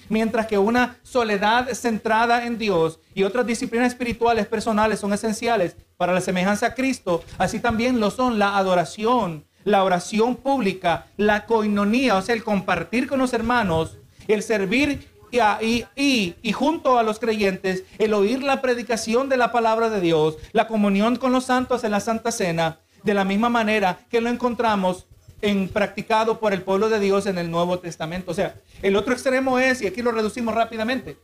[0.09, 6.13] Mientras que una soledad centrada en Dios y otras disciplinas espirituales personales son esenciales para
[6.13, 12.17] la semejanza a Cristo, así también lo son la adoración, la oración pública, la coinonía,
[12.17, 13.97] o sea, el compartir con los hermanos,
[14.27, 19.51] el servir y, y, y, junto a los creyentes, el oír la predicación de la
[19.51, 23.49] palabra de Dios, la comunión con los santos en la Santa Cena, de la misma
[23.49, 25.07] manera que lo encontramos
[25.43, 28.31] en practicado por el pueblo de Dios en el Nuevo Testamento.
[28.31, 31.17] O sea, el otro extremo es, y aquí lo reducimos rápidamente,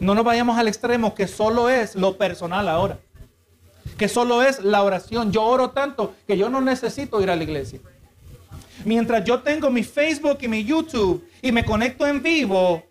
[0.00, 2.98] no nos vayamos al extremo que solo es lo personal ahora,
[3.96, 5.30] que solo es la oración.
[5.30, 7.78] Yo oro tanto que yo no necesito ir a la iglesia.
[8.84, 12.82] Mientras yo tengo mi Facebook y mi YouTube y me conecto en vivo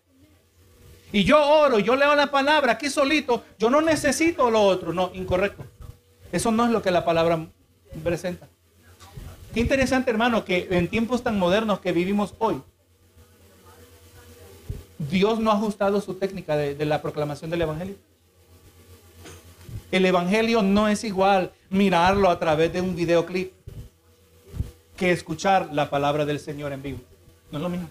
[1.12, 4.94] y yo oro, yo leo la palabra aquí solito, yo no necesito lo otro.
[4.94, 5.66] No, incorrecto.
[6.32, 7.46] Eso no es lo que la palabra
[8.04, 8.48] presenta.
[9.56, 12.62] Qué interesante, hermano, que en tiempos tan modernos que vivimos hoy,
[14.98, 17.96] Dios no ha ajustado su técnica de, la proclamación del Evangelio.
[19.92, 23.54] El Evangelio no es igual mirarlo a través de un videoclip
[24.98, 27.00] que escuchar la palabra del Señor en vivo.
[27.50, 27.90] No es lo mismo.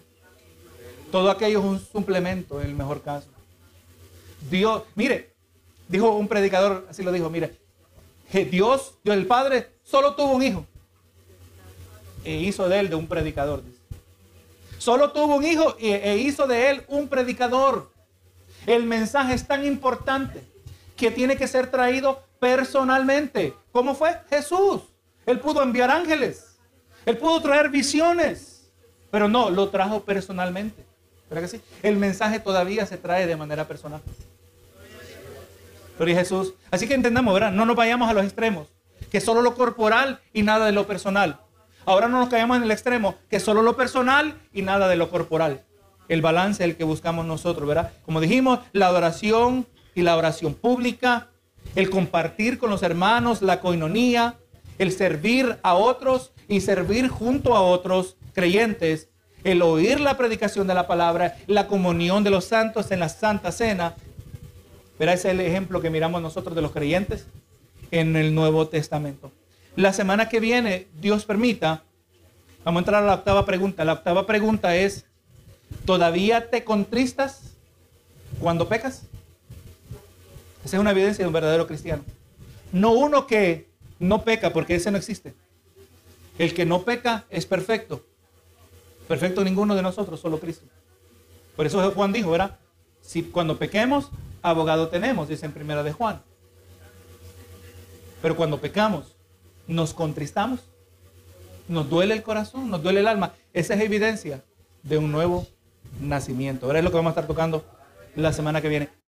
[1.10, 3.28] Todo aquello es un suplemento en el mejor caso.
[4.50, 5.32] Dios, mire,
[5.88, 7.56] dijo un predicador, así lo dijo, mire,
[8.30, 10.66] que Dios, Dios el Padre, solo tuvo un hijo.
[12.24, 13.62] E hizo de él de un predicador.
[14.78, 17.90] Solo tuvo un hijo e hizo de él un predicador.
[18.66, 20.42] El mensaje es tan importante
[20.96, 23.54] que tiene que ser traído personalmente.
[23.72, 24.16] ¿Cómo fue?
[24.30, 24.82] Jesús.
[25.26, 26.56] Él pudo enviar ángeles.
[27.06, 28.70] Él pudo traer visiones.
[29.10, 30.84] Pero no, lo trajo personalmente.
[31.30, 31.64] ¿Verdad que sí?
[31.82, 34.00] El mensaje todavía se trae de manera personal.
[35.96, 36.54] Gloria Jesús.
[36.70, 37.52] Así que entendamos, ¿verdad?
[37.52, 38.68] No nos vayamos a los extremos.
[39.10, 41.40] Que solo lo corporal y nada de lo personal.
[41.86, 45.10] Ahora no nos caemos en el extremo, que solo lo personal y nada de lo
[45.10, 45.64] corporal.
[46.08, 47.92] El balance es el que buscamos nosotros, ¿verdad?
[48.04, 51.28] Como dijimos, la adoración y la oración pública,
[51.74, 54.36] el compartir con los hermanos, la coinonía,
[54.78, 59.08] el servir a otros y servir junto a otros creyentes,
[59.44, 63.52] el oír la predicación de la palabra, la comunión de los santos en la Santa
[63.52, 63.94] Cena.
[64.98, 67.26] Verá, ese es el ejemplo que miramos nosotros de los creyentes
[67.90, 69.30] en el Nuevo Testamento.
[69.76, 71.82] La semana que viene, Dios permita,
[72.64, 73.84] vamos a entrar a la octava pregunta.
[73.84, 75.04] La octava pregunta es,
[75.84, 77.54] ¿todavía te contristas
[78.40, 79.02] cuando pecas?
[80.64, 82.04] Esa es una evidencia de un verdadero cristiano.
[82.72, 83.68] No uno que
[83.98, 85.34] no peca, porque ese no existe.
[86.38, 88.04] El que no peca es perfecto.
[89.08, 90.66] Perfecto ninguno de nosotros, solo Cristo.
[91.56, 92.58] Por eso Juan dijo, ¿verdad?
[93.02, 94.08] Si cuando pequemos,
[94.40, 96.22] abogado tenemos, dice en primera de Juan.
[98.22, 99.13] Pero cuando pecamos,
[99.66, 100.60] nos contristamos,
[101.68, 103.32] nos duele el corazón, nos duele el alma.
[103.52, 104.42] Esa es evidencia
[104.82, 105.46] de un nuevo
[106.00, 106.66] nacimiento.
[106.66, 107.64] Ahora es lo que vamos a estar tocando
[108.16, 109.03] la semana que viene.